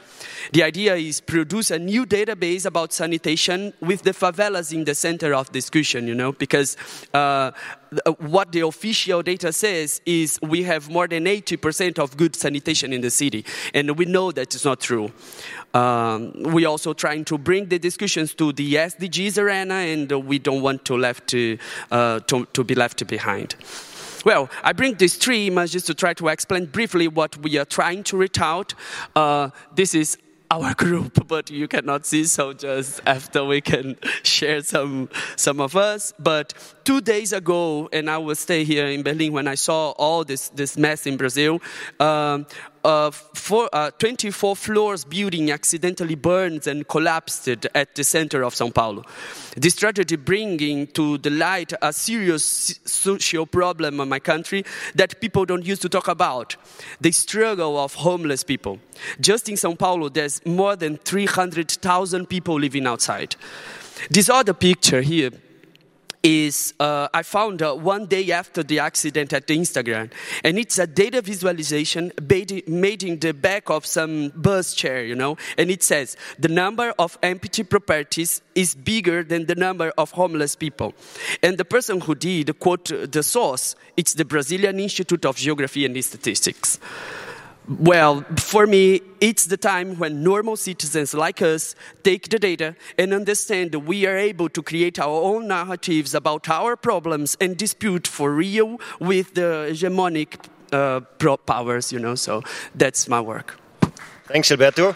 The 0.53 0.63
idea 0.63 0.95
is 0.97 1.21
produce 1.21 1.71
a 1.71 1.79
new 1.79 2.07
database 2.07 2.67
about 2.67 2.93
sanitation 2.93 3.73
with 3.81 4.03
the 4.03 4.11
favelas 4.11 4.73
in 4.73 4.85
the 4.85 4.95
center 4.95 5.35
of 5.35 5.53
discussion, 5.53 6.07
you 6.07 6.15
know, 6.15 6.33
because 6.33 6.77
uh, 7.13 7.53
what 8.19 8.53
the 8.53 8.61
official 8.61 9.23
data 9.23 9.53
says 9.53 10.01
is 10.07 10.39
we 10.43 10.63
have 10.63 10.91
more 10.91 11.07
than 11.07 11.25
80% 11.25 11.99
of 11.99 12.17
good 12.17 12.37
sanitation 12.37 12.93
in 12.93 13.01
the 13.01 13.11
city, 13.11 13.45
and 13.73 13.97
we 13.99 14.05
know 14.05 14.33
that 14.33 14.55
it's 14.55 14.65
not 14.65 14.81
true. 14.81 15.13
Um, 15.73 16.33
we're 16.37 16.69
also 16.69 16.93
trying 16.93 17.25
to 17.27 17.39
bring 17.39 17.67
the 17.67 17.79
discussions 17.79 18.35
to 18.35 18.53
the 18.53 18.75
SDGs 18.75 19.39
arena, 19.39 19.75
and 19.75 20.11
we 20.27 20.39
don't 20.39 20.63
want 20.63 20.85
to, 20.87 20.97
left 20.97 21.27
to, 21.29 21.59
uh, 21.91 22.21
to, 22.21 22.47
to 22.53 22.65
be 22.65 22.75
left 22.75 23.07
behind. 23.07 23.57
Well, 24.25 24.49
I 24.63 24.73
bring 24.73 24.95
these 24.95 25.17
three 25.17 25.49
images 25.49 25.85
to 25.85 25.95
try 25.95 26.15
to 26.15 26.29
explain 26.29 26.67
briefly 26.67 27.09
what 27.09 27.37
we 27.37 27.59
are 27.59 27.67
trying 27.67 28.05
to 28.05 28.17
reach 28.17 28.41
out. 28.41 28.73
Uh, 29.15 29.51
this 29.75 29.95
is 29.95 30.17
our 30.51 30.75
group, 30.85 31.27
but 31.29 31.51
you 31.51 31.69
cannot 31.69 32.07
see, 32.07 32.25
so 32.25 32.53
just 32.53 33.01
after 33.07 33.45
we 33.45 33.61
can 33.61 33.97
share 34.23 34.63
some 34.63 35.11
some 35.37 35.61
of 35.61 35.77
us. 35.77 36.13
But 36.19 36.55
two 36.85 37.01
days 37.01 37.33
ago, 37.33 37.89
and 37.93 38.11
I 38.11 38.19
will 38.19 38.35
stay 38.35 38.65
here 38.65 38.87
in 38.87 39.03
Berlin 39.03 39.33
when 39.33 39.49
I 39.49 39.55
saw 39.55 39.91
all 39.93 40.25
this 40.25 40.51
this 40.51 40.77
mess 40.77 41.07
in 41.07 41.17
Brazil. 41.17 41.61
Um, 41.99 42.47
uh, 42.85 43.11
four, 43.11 43.71
uh, 43.73 43.91
24 43.93 44.55
floors 44.55 45.07
building 45.07 45.51
accidentally 45.51 46.15
burned 46.15 46.67
and 46.67 46.87
collapsed 46.87 47.49
at 47.49 47.95
the 47.95 48.05
center 48.05 48.43
of 48.43 48.55
Sao 48.55 48.69
Paulo. 48.69 49.03
This 49.57 49.75
tragedy 49.75 50.17
bringing 50.17 50.87
to 50.89 51.17
the 51.17 51.31
light 51.31 51.73
a 51.81 51.95
serious 51.95 52.79
social 52.85 53.47
problem 53.47 54.01
in 54.01 54.09
my 54.11 54.19
country 54.19 54.65
that 54.97 55.19
people 55.19 55.47
don't 55.47 55.65
used 55.65 55.81
to 55.81 55.89
talk 55.89 56.09
about. 56.09 56.57
The 57.01 57.11
struggle 57.11 57.79
of 57.79 57.95
homeless 57.95 58.45
people. 58.45 58.79
Just 59.19 59.49
in 59.49 59.57
Sao 59.57 59.75
Paulo, 59.75 60.11
there's 60.11 60.45
more 60.45 60.77
than 60.77 60.99
300,000 60.99 62.27
people 62.27 62.61
living 62.61 62.87
outside. 62.87 63.35
This 64.11 64.29
other 64.29 64.53
picture 64.53 65.01
here 65.01 65.31
is 66.25 66.73
uh, 66.81 67.07
I 67.13 67.23
found 67.23 67.63
uh, 67.63 67.75
one 67.75 68.07
day 68.07 68.33
after 68.33 68.63
the 68.63 68.79
accident 68.79 69.35
at 69.35 69.47
Instagram, 69.49 70.11
and 70.43 70.59
it's 70.59 70.79
a 70.79 70.87
data 70.87 71.21
visualization 71.21 72.11
made 72.67 73.03
in 73.05 73.19
the 73.21 73.33
back 73.33 73.69
of 73.69 73.85
some 73.85 74.31
bus 74.35 74.75
chair, 74.75 75.05
you 75.05 75.15
know, 75.15 75.37
and 75.59 75.71
it 75.71 75.83
says 75.83 76.17
the 76.39 76.49
number 76.49 76.95
of 76.99 77.19
empty 77.23 77.63
properties 77.63 78.41
is 78.55 78.75
bigger 78.75 79.23
than 79.23 79.45
the 79.45 79.55
number 79.55 79.93
of 79.99 80.11
homeless 80.13 80.57
people, 80.57 80.95
and 81.43 81.59
the 81.59 81.65
person 81.65 82.01
who 82.01 82.15
did 82.15 82.59
quote 82.59 82.91
the 83.13 83.23
source, 83.23 83.77
it's 83.97 84.15
the 84.15 84.25
Brazilian 84.25 84.81
Institute 84.81 85.27
of 85.27 85.37
Geography 85.37 85.85
and 85.85 86.03
Statistics. 86.03 86.81
Well, 87.67 88.27
for 88.37 88.67
me, 88.67 89.01
it's 89.23 89.47
the 89.47 89.57
time 89.57 89.99
when 89.99 90.23
normal 90.23 90.57
citizens 90.57 91.15
like 91.15 91.41
us 91.41 91.75
take 92.03 92.29
the 92.29 92.39
data 92.39 92.77
and 92.99 93.15
understand 93.15 93.73
that 93.73 93.81
we 93.81 94.05
are 94.05 94.19
able 94.19 94.51
to 94.51 94.63
create 94.63 94.99
our 94.99 95.23
own 95.23 95.49
narratives 95.49 96.15
about 96.15 96.51
our 96.51 96.77
problems 96.77 97.39
and 97.41 97.57
dispute 97.57 98.07
for 98.07 98.33
real 98.33 98.79
with 99.01 99.33
the 99.35 99.69
hegemonic 99.71 100.37
uh, 100.73 101.01
powers, 101.47 101.91
you 101.91 101.99
know. 101.99 102.15
So 102.15 102.43
that's 102.75 103.09
my 103.09 103.21
work. 103.21 103.59
Thanks, 104.27 104.51
Alberto. 104.51 104.95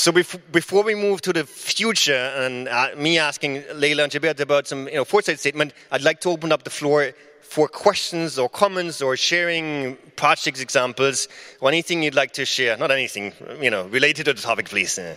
So 0.00 0.12
bef- 0.12 0.40
before 0.50 0.82
we 0.82 0.94
move 0.94 1.20
to 1.20 1.32
the 1.34 1.44
future 1.44 2.14
and 2.14 2.68
uh, 2.68 2.88
me 2.96 3.18
asking 3.18 3.60
Lejla 3.74 4.04
and 4.04 4.10
Gilberto 4.10 4.40
about 4.40 4.66
some 4.66 4.88
you 4.88 4.94
know, 4.94 5.04
foresight 5.04 5.38
statement, 5.38 5.74
I'd 5.90 6.00
like 6.00 6.22
to 6.22 6.30
open 6.30 6.52
up 6.52 6.62
the 6.62 6.70
floor 6.70 7.12
for 7.42 7.68
questions 7.68 8.38
or 8.38 8.48
comments 8.48 9.02
or 9.02 9.14
sharing 9.14 9.98
project 10.16 10.58
examples 10.58 11.28
or 11.60 11.68
anything 11.68 12.02
you'd 12.02 12.14
like 12.14 12.32
to 12.32 12.46
share. 12.46 12.78
Not 12.78 12.90
anything, 12.90 13.34
you 13.60 13.68
know, 13.68 13.88
related 13.88 14.24
to 14.24 14.32
the 14.32 14.40
topic, 14.40 14.70
please. 14.70 14.98
Uh, 14.98 15.16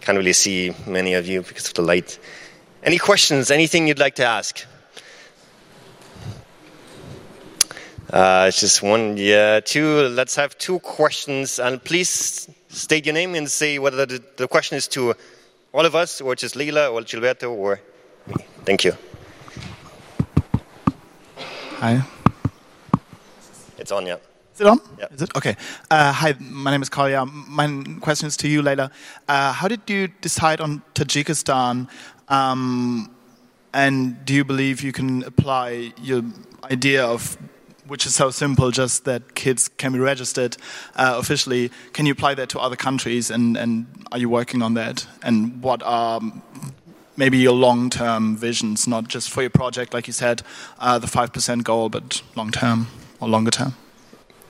can't 0.00 0.16
really 0.16 0.32
see 0.32 0.72
many 0.86 1.14
of 1.14 1.26
you 1.26 1.42
because 1.42 1.66
of 1.66 1.74
the 1.74 1.82
light. 1.82 2.20
Any 2.84 2.98
questions? 2.98 3.50
Anything 3.50 3.88
you'd 3.88 3.98
like 3.98 4.14
to 4.14 4.24
ask? 4.24 4.64
Uh, 8.10 8.52
just 8.52 8.80
one, 8.80 9.16
yeah, 9.16 9.58
two. 9.58 10.02
Let's 10.02 10.36
have 10.36 10.56
two 10.56 10.78
questions, 10.78 11.58
and 11.58 11.82
please 11.82 12.48
state 12.68 13.06
your 13.06 13.14
name 13.14 13.34
and 13.34 13.50
say 13.50 13.78
whether 13.78 14.06
the, 14.06 14.22
the 14.36 14.48
question 14.48 14.76
is 14.76 14.88
to 14.88 15.14
all 15.72 15.84
of 15.84 15.94
us, 15.94 16.20
or 16.20 16.34
just 16.34 16.54
Lejla, 16.54 16.92
or 16.92 17.00
Gilberto, 17.02 17.50
or 17.50 17.80
me. 18.26 18.34
Thank 18.64 18.84
you. 18.84 18.96
Hi. 21.78 22.02
It's 23.76 23.92
on, 23.92 24.06
yeah. 24.06 24.16
Is 24.54 24.60
it 24.62 24.66
on? 24.66 24.80
Yeah. 24.98 25.06
Is 25.12 25.22
it? 25.22 25.30
Okay. 25.36 25.56
Uh, 25.90 26.12
hi, 26.12 26.34
my 26.40 26.70
name 26.70 26.82
is 26.82 26.88
Kolya. 26.88 27.26
My 27.26 27.84
question 28.00 28.26
is 28.26 28.36
to 28.38 28.48
you, 28.48 28.62
Lejla. 28.62 28.90
Uh, 29.28 29.52
how 29.52 29.68
did 29.68 29.82
you 29.88 30.08
decide 30.20 30.60
on 30.60 30.82
Tajikistan? 30.94 31.88
Um, 32.28 33.10
and 33.72 34.24
do 34.24 34.34
you 34.34 34.44
believe 34.44 34.82
you 34.82 34.92
can 34.92 35.22
apply 35.24 35.92
your 36.02 36.22
idea 36.64 37.04
of 37.04 37.38
which 37.88 38.06
is 38.06 38.14
so 38.14 38.30
simple, 38.30 38.70
just 38.70 39.04
that 39.04 39.34
kids 39.34 39.68
can 39.68 39.92
be 39.92 39.98
registered 39.98 40.56
uh, 40.96 41.14
officially. 41.18 41.70
Can 41.92 42.06
you 42.06 42.12
apply 42.12 42.34
that 42.34 42.48
to 42.50 42.60
other 42.60 42.76
countries, 42.76 43.30
and, 43.30 43.56
and 43.56 43.86
are 44.12 44.18
you 44.18 44.28
working 44.28 44.62
on 44.62 44.74
that? 44.74 45.06
And 45.22 45.62
what 45.62 45.82
are 45.82 46.20
maybe 47.16 47.38
your 47.38 47.54
long-term 47.54 48.36
visions, 48.36 48.86
not 48.86 49.08
just 49.08 49.30
for 49.30 49.42
your 49.42 49.50
project, 49.50 49.92
like 49.94 50.06
you 50.06 50.12
said, 50.12 50.42
uh, 50.78 50.98
the 50.98 51.08
five 51.08 51.32
percent 51.32 51.64
goal, 51.64 51.88
but 51.88 52.22
long-term 52.36 52.86
or 53.20 53.28
longer 53.28 53.50
term? 53.50 53.74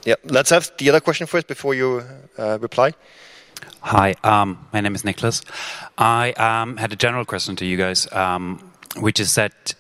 Yeah, 0.05 0.17
let's 0.25 0.51
have 0.51 0.71
the 0.79 0.89
other 0.89 1.01
question 1.01 1.27
first 1.27 1.47
before 1.47 1.75
you 1.75 2.03
uh, 2.39 2.59
reply. 2.61 2.93
Hi, 3.81 4.15
um, 4.23 4.67
my 4.73 4.81
name 4.81 4.95
is 4.95 5.05
Nicholas. 5.05 5.43
I 5.97 6.33
um, 6.33 6.77
had 6.77 6.93
a 6.93 6.97
general 6.97 7.25
question 7.25 7.57
to 7.57 7.65
you 7.65 7.77
guys, 7.77 8.11
um, 8.13 8.59
which 9.01 9.21
is 9.21 9.35
that 9.35 9.75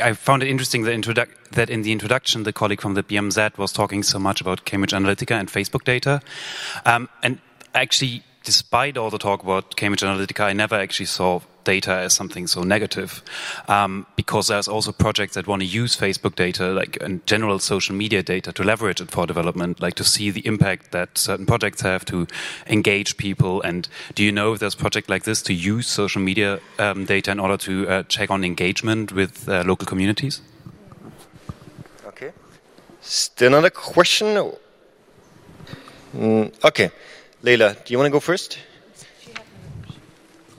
I 0.00 0.12
found 0.14 0.42
it 0.42 0.48
interesting 0.48 0.82
that, 0.82 1.28
that, 1.52 1.70
in 1.70 1.82
the 1.82 1.92
introduction, 1.92 2.42
the 2.44 2.52
colleague 2.52 2.80
from 2.80 2.94
the 2.94 3.02
BMZ 3.02 3.58
was 3.58 3.72
talking 3.72 4.02
so 4.02 4.18
much 4.18 4.40
about 4.40 4.64
Cambridge 4.64 4.92
Analytica 4.92 5.38
and 5.38 5.48
Facebook 5.48 5.84
data. 5.84 6.20
Um, 6.86 7.08
and 7.22 7.38
actually, 7.74 8.22
despite 8.44 8.96
all 8.96 9.10
the 9.10 9.18
talk 9.18 9.42
about 9.42 9.76
Cambridge 9.76 10.02
Analytica, 10.02 10.44
I 10.44 10.52
never 10.52 10.74
actually 10.74 11.06
saw 11.06 11.40
data 11.64 11.92
as 11.92 12.14
something 12.14 12.46
so 12.46 12.62
negative 12.62 13.22
um, 13.68 14.06
because 14.16 14.48
there's 14.48 14.68
also 14.68 14.92
projects 14.92 15.34
that 15.34 15.46
want 15.46 15.62
to 15.62 15.66
use 15.66 15.96
Facebook 15.96 16.34
data, 16.34 16.70
like 16.72 16.96
in 16.98 17.20
general 17.26 17.58
social 17.58 17.94
media 17.94 18.22
data, 18.22 18.52
to 18.52 18.62
leverage 18.62 19.00
it 19.00 19.10
for 19.10 19.26
development, 19.26 19.80
like 19.80 19.94
to 19.94 20.04
see 20.04 20.30
the 20.30 20.46
impact 20.46 20.92
that 20.92 21.16
certain 21.18 21.46
projects 21.46 21.80
have 21.82 22.04
to 22.06 22.26
engage 22.66 23.16
people. 23.16 23.62
And 23.62 23.88
do 24.14 24.24
you 24.24 24.32
know 24.32 24.54
if 24.54 24.60
there's 24.60 24.74
a 24.74 24.78
project 24.78 25.08
like 25.08 25.24
this 25.24 25.42
to 25.42 25.54
use 25.54 25.86
social 25.86 26.22
media 26.22 26.60
um, 26.78 27.04
data 27.04 27.30
in 27.30 27.40
order 27.40 27.56
to 27.58 27.88
uh, 27.88 28.02
check 28.04 28.30
on 28.30 28.44
engagement 28.44 29.12
with 29.12 29.48
uh, 29.48 29.62
local 29.66 29.86
communities? 29.86 30.40
Okay. 32.06 32.32
Still 33.00 33.48
another 33.48 33.70
question? 33.70 34.52
Mm, 36.14 36.64
okay. 36.64 36.90
Lejla, 37.42 37.84
do 37.84 37.92
you 37.92 37.98
want 37.98 38.06
to 38.06 38.12
go 38.12 38.20
first? 38.20 38.58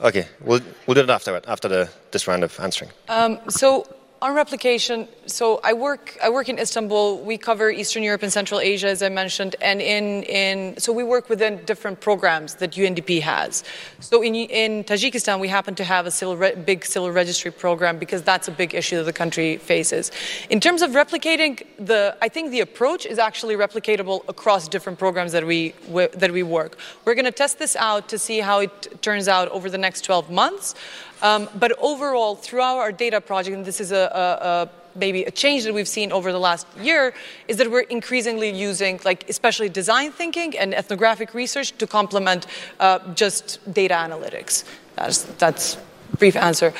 Okay, 0.02 0.26
we'll, 0.40 0.60
we'll 0.86 0.94
do 0.94 1.00
it 1.00 1.10
after 1.10 1.40
after 1.46 1.68
the, 1.68 1.88
this 2.10 2.26
round 2.26 2.42
of 2.42 2.58
answering. 2.58 2.90
Um, 3.08 3.38
so 3.48 3.86
on 4.22 4.34
replication, 4.34 5.08
so 5.26 5.60
I 5.64 5.72
work 5.72 6.16
I 6.22 6.30
work 6.30 6.48
in 6.48 6.56
Istanbul. 6.56 7.18
We 7.24 7.36
cover 7.36 7.70
Eastern 7.70 8.04
Europe 8.04 8.22
and 8.22 8.32
Central 8.32 8.60
Asia, 8.60 8.88
as 8.88 9.02
I 9.02 9.08
mentioned, 9.08 9.56
and 9.60 9.82
in, 9.82 10.22
in 10.22 10.78
so 10.78 10.92
we 10.92 11.02
work 11.02 11.28
within 11.28 11.64
different 11.64 12.00
programs 12.00 12.54
that 12.56 12.70
UNDP 12.70 13.20
has. 13.22 13.64
So 13.98 14.22
in 14.22 14.36
in 14.36 14.84
Tajikistan, 14.84 15.40
we 15.40 15.48
happen 15.48 15.74
to 15.74 15.84
have 15.84 16.06
a 16.06 16.12
civil 16.12 16.36
re- 16.36 16.54
big 16.54 16.84
civil 16.84 17.10
registry 17.10 17.50
program 17.50 17.98
because 17.98 18.22
that's 18.22 18.46
a 18.46 18.52
big 18.52 18.74
issue 18.74 18.96
that 18.98 19.06
the 19.12 19.12
country 19.12 19.56
faces. 19.56 20.12
In 20.50 20.60
terms 20.60 20.82
of 20.82 20.92
replicating 20.92 21.66
the, 21.78 22.16
I 22.22 22.28
think 22.28 22.52
the 22.52 22.60
approach 22.60 23.04
is 23.06 23.18
actually 23.18 23.56
replicatable 23.56 24.20
across 24.28 24.68
different 24.68 25.00
programs 25.00 25.32
that 25.32 25.44
we 25.44 25.74
that 26.22 26.30
we 26.30 26.44
work. 26.44 26.78
We're 27.04 27.16
going 27.16 27.32
to 27.34 27.38
test 27.44 27.58
this 27.58 27.74
out 27.74 28.08
to 28.10 28.18
see 28.18 28.38
how 28.38 28.60
it 28.60 29.02
turns 29.02 29.26
out 29.26 29.48
over 29.48 29.68
the 29.68 29.78
next 29.78 30.02
12 30.02 30.30
months. 30.30 30.76
Um, 31.22 31.48
but 31.54 31.72
overall, 31.78 32.34
throughout 32.34 32.78
our 32.78 32.90
data 32.90 33.20
project, 33.20 33.56
and 33.56 33.64
this 33.64 33.80
is 33.80 33.92
a, 33.92 34.10
a 34.12 34.70
maybe 34.94 35.24
a 35.24 35.30
change 35.30 35.64
that 35.64 35.74
we've 35.74 35.88
seen 35.88 36.12
over 36.12 36.32
the 36.32 36.38
last 36.38 36.66
year 36.80 37.14
is 37.48 37.56
that 37.56 37.70
we're 37.70 37.80
increasingly 37.80 38.50
using 38.50 39.00
like 39.04 39.28
especially 39.28 39.68
design 39.68 40.12
thinking 40.12 40.56
and 40.58 40.74
ethnographic 40.74 41.34
research 41.34 41.72
to 41.78 41.86
complement 41.86 42.46
uh, 42.80 42.98
just 43.14 43.58
data 43.72 43.94
analytics. 43.94 44.64
That's 44.96 45.22
that's 45.38 45.78
brief 46.18 46.36
answer. 46.36 46.72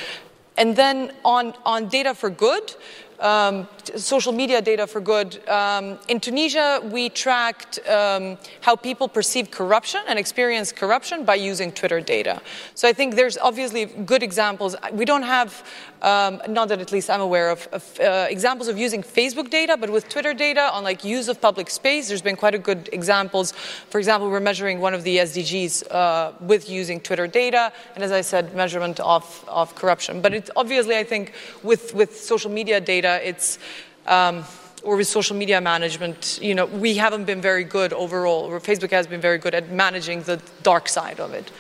And 0.56 0.76
then 0.76 1.12
on 1.24 1.54
on 1.64 1.88
data 1.88 2.14
for 2.14 2.30
good 2.30 2.74
um, 3.20 3.68
social 3.96 4.32
media 4.32 4.60
data 4.62 4.86
for 4.86 5.00
good. 5.00 5.46
Um, 5.48 5.98
in 6.08 6.20
Tunisia, 6.20 6.80
we 6.84 7.08
tracked 7.08 7.78
um, 7.88 8.38
how 8.60 8.76
people 8.76 9.08
perceive 9.08 9.50
corruption 9.50 10.00
and 10.08 10.18
experience 10.18 10.72
corruption 10.72 11.24
by 11.24 11.34
using 11.34 11.72
Twitter 11.72 12.00
data. 12.00 12.40
So 12.74 12.88
I 12.88 12.92
think 12.92 13.14
there's 13.14 13.38
obviously 13.38 13.86
good 13.86 14.22
examples. 14.22 14.76
We 14.92 15.04
don't 15.04 15.22
have, 15.22 15.64
um, 16.02 16.40
not 16.48 16.68
that 16.68 16.80
at 16.80 16.92
least 16.92 17.10
I'm 17.10 17.20
aware 17.20 17.50
of, 17.50 17.68
of 17.72 18.00
uh, 18.00 18.26
examples 18.28 18.68
of 18.68 18.78
using 18.78 19.02
Facebook 19.02 19.50
data, 19.50 19.76
but 19.76 19.90
with 19.90 20.08
Twitter 20.08 20.34
data 20.34 20.70
on 20.72 20.84
like 20.84 21.04
use 21.04 21.28
of 21.28 21.40
public 21.40 21.70
space, 21.70 22.08
there's 22.08 22.22
been 22.22 22.36
quite 22.36 22.54
a 22.54 22.58
good 22.58 22.88
examples. 22.92 23.52
For 23.90 23.98
example, 23.98 24.30
we're 24.30 24.40
measuring 24.40 24.80
one 24.80 24.94
of 24.94 25.04
the 25.04 25.18
SDGs 25.18 25.90
uh, 25.90 26.32
with 26.40 26.68
using 26.68 27.00
Twitter 27.00 27.26
data, 27.26 27.72
and 27.94 28.04
as 28.04 28.12
I 28.12 28.20
said, 28.20 28.54
measurement 28.54 29.00
of, 29.00 29.44
of 29.48 29.74
corruption. 29.74 30.20
But 30.20 30.34
it's 30.34 30.50
obviously, 30.56 30.96
I 30.96 31.04
think, 31.04 31.32
with, 31.62 31.94
with 31.94 32.18
social 32.18 32.50
media 32.50 32.80
data, 32.80 33.20
it's 33.22 33.58
um, 34.06 34.44
or 34.82 34.96
with 34.96 35.06
social 35.06 35.36
media 35.36 35.60
management, 35.60 36.38
you 36.42 36.54
know, 36.54 36.66
we 36.66 36.96
haven't 36.96 37.24
been 37.24 37.40
very 37.40 37.64
good 37.64 37.92
overall, 37.92 38.44
or 38.44 38.60
Facebook 38.60 38.90
has 38.90 39.06
been 39.06 39.20
very 39.20 39.38
good 39.38 39.54
at 39.54 39.70
managing 39.70 40.22
the 40.22 40.40
dark 40.62 40.88
side 40.88 41.20
of 41.20 41.32
it. 41.34 41.50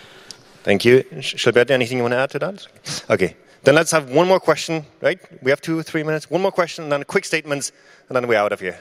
Thank 0.64 0.84
you. 0.84 1.02
Gilberto, 1.12 1.70
anything 1.70 1.98
you 1.98 2.04
want 2.04 2.12
to 2.12 2.18
add 2.18 2.30
to 2.30 2.38
that? 2.38 2.66
Okay. 3.10 3.36
Then 3.64 3.76
let's 3.76 3.92
have 3.92 4.10
one 4.10 4.26
more 4.26 4.40
question, 4.40 4.84
right? 5.00 5.20
We 5.42 5.50
have 5.50 5.60
two, 5.60 5.82
three 5.82 6.02
minutes. 6.02 6.28
One 6.28 6.42
more 6.42 6.50
question, 6.50 6.84
and 6.84 6.92
then 6.92 7.04
quick 7.04 7.24
statements, 7.24 7.70
and 8.08 8.16
then 8.16 8.26
we're 8.26 8.38
out 8.38 8.52
of 8.52 8.58
here. 8.60 8.78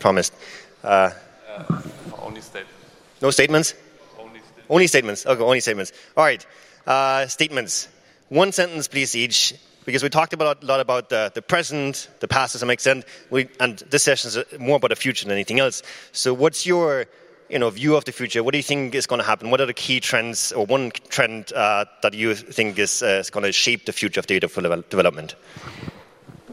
Promised. 0.00 0.34
Uh, 0.82 1.10
uh, 1.48 1.82
only 2.18 2.40
statements. 2.40 2.74
No 3.22 3.30
statements? 3.30 3.74
Only 4.18 4.40
statements. 4.40 4.66
Only 4.68 4.86
statements. 4.86 5.26
Okay, 5.26 5.42
only 5.42 5.60
statements. 5.60 5.92
All 6.16 6.24
right. 6.24 6.44
Uh, 6.86 7.26
statements. 7.26 7.88
One 8.28 8.50
sentence, 8.50 8.88
please, 8.88 9.14
each 9.14 9.54
because 9.88 10.02
we 10.02 10.10
talked 10.10 10.34
about, 10.34 10.62
a 10.62 10.66
lot 10.66 10.80
about 10.80 11.08
the, 11.08 11.32
the 11.32 11.40
present, 11.40 12.10
the 12.20 12.28
past 12.28 12.52
to 12.52 12.58
some 12.58 12.68
extent, 12.68 13.06
we, 13.30 13.48
and 13.58 13.78
this 13.88 14.02
session 14.02 14.28
is 14.28 14.60
more 14.60 14.76
about 14.76 14.90
the 14.90 14.96
future 14.96 15.24
than 15.24 15.32
anything 15.32 15.60
else. 15.60 15.82
So, 16.12 16.34
what's 16.34 16.66
your 16.66 17.06
you 17.48 17.58
know, 17.58 17.70
view 17.70 17.96
of 17.96 18.04
the 18.04 18.12
future? 18.12 18.42
What 18.44 18.52
do 18.52 18.58
you 18.58 18.62
think 18.62 18.94
is 18.94 19.06
going 19.06 19.22
to 19.22 19.26
happen? 19.26 19.48
What 19.50 19.62
are 19.62 19.66
the 19.66 19.72
key 19.72 19.98
trends, 19.98 20.52
or 20.52 20.66
one 20.66 20.90
trend 21.08 21.54
uh, 21.54 21.86
that 22.02 22.12
you 22.12 22.34
think 22.34 22.78
is, 22.78 23.02
uh, 23.02 23.22
is 23.22 23.30
going 23.30 23.44
to 23.44 23.52
shape 23.52 23.86
the 23.86 23.92
future 23.94 24.20
of 24.20 24.26
data 24.26 24.46
for 24.46 24.60
development? 24.60 25.36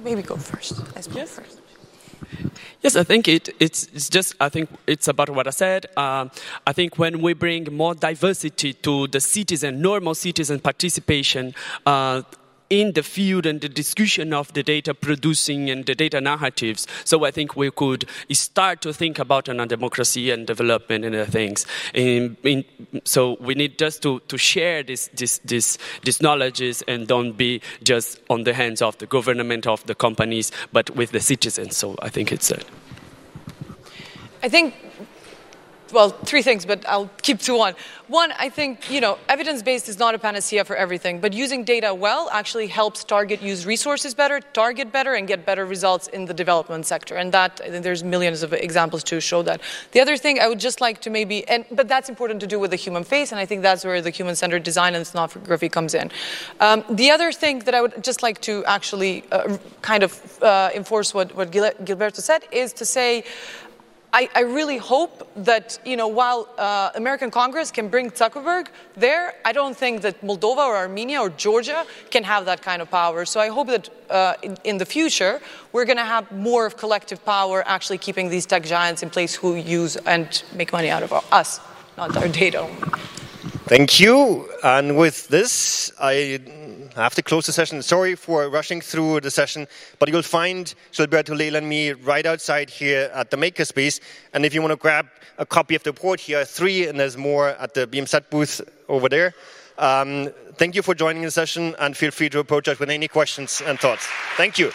Maybe 0.01 0.21
go 0.21 0.37
first. 0.37 0.79
Let's 0.95 1.09
yes. 1.09 1.31
first. 1.31 1.59
Yes, 2.81 2.95
I 2.95 3.03
think 3.03 3.27
it, 3.27 3.49
it's, 3.59 3.89
it's, 3.93 4.07
just, 4.07 4.35
I 4.39 4.47
think 4.47 4.69
it's 4.87 5.09
about 5.09 5.29
what 5.29 5.45
I 5.45 5.49
said. 5.49 5.87
Uh, 5.97 6.29
I 6.65 6.71
think 6.71 6.97
when 6.97 7.21
we 7.21 7.33
bring 7.33 7.67
more 7.73 7.95
diversity 7.95 8.71
to 8.73 9.07
the 9.07 9.19
citizen, 9.19 9.81
normal 9.81 10.15
citizen 10.15 10.61
participation, 10.61 11.53
uh, 11.85 12.21
in 12.69 12.93
the 12.93 13.03
field 13.03 13.45
and 13.45 13.61
the 13.61 13.69
discussion 13.69 14.33
of 14.33 14.51
the 14.53 14.63
data 14.63 14.93
producing 14.93 15.69
and 15.69 15.85
the 15.85 15.95
data 15.95 16.19
narratives. 16.21 16.87
So 17.03 17.25
I 17.25 17.31
think 17.31 17.55
we 17.55 17.71
could 17.71 18.05
start 18.31 18.81
to 18.81 18.93
think 18.93 19.19
about 19.19 19.47
an 19.47 19.65
democracy 19.67 20.31
and 20.31 20.47
development 20.47 21.05
and 21.05 21.15
other 21.15 21.25
things. 21.25 21.65
In, 21.93 22.37
in, 22.43 22.65
so 23.03 23.37
we 23.39 23.55
need 23.55 23.77
just 23.77 24.01
to, 24.03 24.19
to 24.27 24.37
share 24.37 24.83
this, 24.83 25.09
this, 25.13 25.39
this, 25.39 25.77
these 26.03 26.21
knowledges 26.21 26.83
and 26.87 27.07
don't 27.07 27.33
be 27.33 27.61
just 27.83 28.19
on 28.29 28.43
the 28.43 28.53
hands 28.53 28.81
of 28.81 28.97
the 28.97 29.05
government, 29.05 29.67
of 29.67 29.85
the 29.85 29.95
companies, 29.95 30.51
but 30.71 30.89
with 30.95 31.11
the 31.11 31.19
citizens. 31.19 31.77
So 31.77 31.95
I 32.01 32.09
think 32.09 32.31
it's. 32.31 32.51
I 34.43 34.49
think 34.49 34.75
well, 35.95 36.09
three 36.09 36.43
things, 36.43 36.65
but 36.65 36.87
I'll 36.87 37.09
keep 37.21 37.39
to 37.39 37.57
one. 37.57 37.73
One, 38.07 38.31
I 38.37 38.49
think, 38.49 38.91
you 38.91 39.01
know, 39.01 39.17
evidence-based 39.29 39.89
is 39.89 39.97
not 39.97 40.13
a 40.13 40.19
panacea 40.19 40.63
for 40.65 40.75
everything, 40.75 41.19
but 41.19 41.33
using 41.33 41.63
data 41.63 41.91
well 41.93 42.29
actually 42.31 42.67
helps 42.67 43.03
target 43.03 43.41
use 43.41 43.65
resources 43.65 44.13
better, 44.13 44.41
target 44.53 44.91
better, 44.91 45.15
and 45.15 45.27
get 45.27 45.45
better 45.45 45.65
results 45.65 46.07
in 46.09 46.25
the 46.25 46.33
development 46.33 46.85
sector. 46.85 47.15
And 47.15 47.31
that, 47.31 47.61
there's 47.67 48.03
millions 48.03 48.43
of 48.43 48.53
examples 48.53 49.03
to 49.05 49.19
show 49.19 49.41
that. 49.43 49.61
The 49.93 50.01
other 50.01 50.17
thing 50.17 50.39
I 50.39 50.47
would 50.47 50.59
just 50.59 50.81
like 50.81 51.01
to 51.01 51.09
maybe, 51.09 51.47
and 51.47 51.65
but 51.71 51.87
that's 51.87 52.09
important 52.09 52.41
to 52.41 52.47
do 52.47 52.59
with 52.59 52.71
the 52.71 52.77
human 52.77 53.03
face, 53.03 53.31
and 53.31 53.39
I 53.39 53.45
think 53.45 53.63
that's 53.63 53.83
where 53.85 54.01
the 54.01 54.11
human-centered 54.11 54.63
design 54.63 54.93
and 54.95 55.01
ethnography 55.01 55.69
comes 55.69 55.95
in. 55.95 56.11
Um, 56.59 56.83
the 56.89 57.09
other 57.09 57.31
thing 57.31 57.59
that 57.59 57.73
I 57.73 57.81
would 57.81 58.03
just 58.03 58.21
like 58.21 58.41
to 58.41 58.63
actually 58.65 59.23
uh, 59.31 59.57
kind 59.81 60.03
of 60.03 60.43
uh, 60.43 60.69
enforce 60.75 61.13
what, 61.13 61.33
what 61.35 61.49
Gilberto 61.51 62.19
said 62.19 62.43
is 62.51 62.73
to 62.73 62.85
say, 62.85 63.23
I, 64.13 64.29
I, 64.33 64.41
really 64.41 64.77
hope 64.77 65.29
that, 65.35 65.77
you 65.85 65.97
know, 65.97 66.07
while 66.07 66.47
uh, 66.57 66.91
American 66.95 67.29
Congress 67.31 67.69
can 67.69 67.89
bring 67.89 68.11
Zuckerberg 68.11 68.67
there, 68.95 69.33
I 69.43 69.51
don't 69.51 69.75
think 69.75 70.01
that 70.01 70.21
Moldova 70.21 70.65
or 70.65 70.77
Armenia 70.77 71.19
or 71.19 71.29
Georgia 71.29 71.85
can 72.11 72.23
have 72.23 72.45
that 72.45 72.61
kind 72.61 72.81
of 72.81 72.89
power. 72.89 73.25
So 73.25 73.39
I 73.39 73.49
hope 73.49 73.67
that 73.67 73.89
uh, 74.09 74.35
in, 74.41 74.57
in, 74.63 74.77
the 74.77 74.85
future, 74.85 75.41
we're 75.73 75.85
going 75.85 75.97
to 75.97 76.05
have 76.05 76.31
more 76.31 76.65
of 76.65 76.77
collective 76.77 77.23
power 77.25 77.63
actually 77.65 77.97
keeping 77.97 78.29
these 78.29 78.45
tech 78.45 78.63
giants 78.63 79.03
in 79.03 79.09
place 79.09 79.35
who 79.35 79.55
use 79.55 79.97
and 79.97 80.43
make 80.53 80.71
money 80.71 80.89
out 80.89 81.03
of 81.03 81.11
our, 81.11 81.23
us, 81.31 81.59
not 81.97 82.15
our 82.15 82.29
data. 82.29 82.67
Thank 83.67 83.99
you. 83.99 84.47
And 84.63 84.97
with 84.97 85.27
this, 85.27 85.91
I 85.99 86.39
have 87.03 87.15
to 87.15 87.21
close 87.21 87.45
the 87.45 87.51
session. 87.51 87.81
Sorry 87.81 88.15
for 88.15 88.49
rushing 88.49 88.81
through 88.81 89.21
the 89.21 89.31
session, 89.31 89.67
but 89.99 90.09
you'll 90.09 90.21
find 90.21 90.73
Gilberto, 90.91 91.35
Lejla, 91.37 91.57
and 91.57 91.69
me 91.69 91.91
right 91.91 92.25
outside 92.25 92.69
here 92.69 93.11
at 93.13 93.31
the 93.31 93.37
Makerspace. 93.37 93.99
And 94.33 94.45
if 94.45 94.53
you 94.53 94.61
want 94.61 94.71
to 94.71 94.77
grab 94.77 95.07
a 95.37 95.45
copy 95.45 95.75
of 95.75 95.83
the 95.83 95.91
report, 95.91 96.19
here 96.19 96.41
are 96.41 96.45
three, 96.45 96.87
and 96.87 96.99
there's 96.99 97.17
more 97.17 97.49
at 97.49 97.73
the 97.73 97.87
BMZ 97.87 98.29
booth 98.29 98.61
over 98.87 99.09
there. 99.09 99.33
Um, 99.77 100.29
thank 100.55 100.75
you 100.75 100.81
for 100.81 100.95
joining 100.95 101.23
the 101.23 101.31
session, 101.31 101.75
and 101.79 101.97
feel 101.97 102.11
free 102.11 102.29
to 102.29 102.39
approach 102.39 102.67
us 102.67 102.79
with 102.79 102.89
any 102.89 103.07
questions 103.07 103.61
and 103.65 103.79
thoughts. 103.79 104.07
Thank 104.37 104.57
you. 104.57 104.71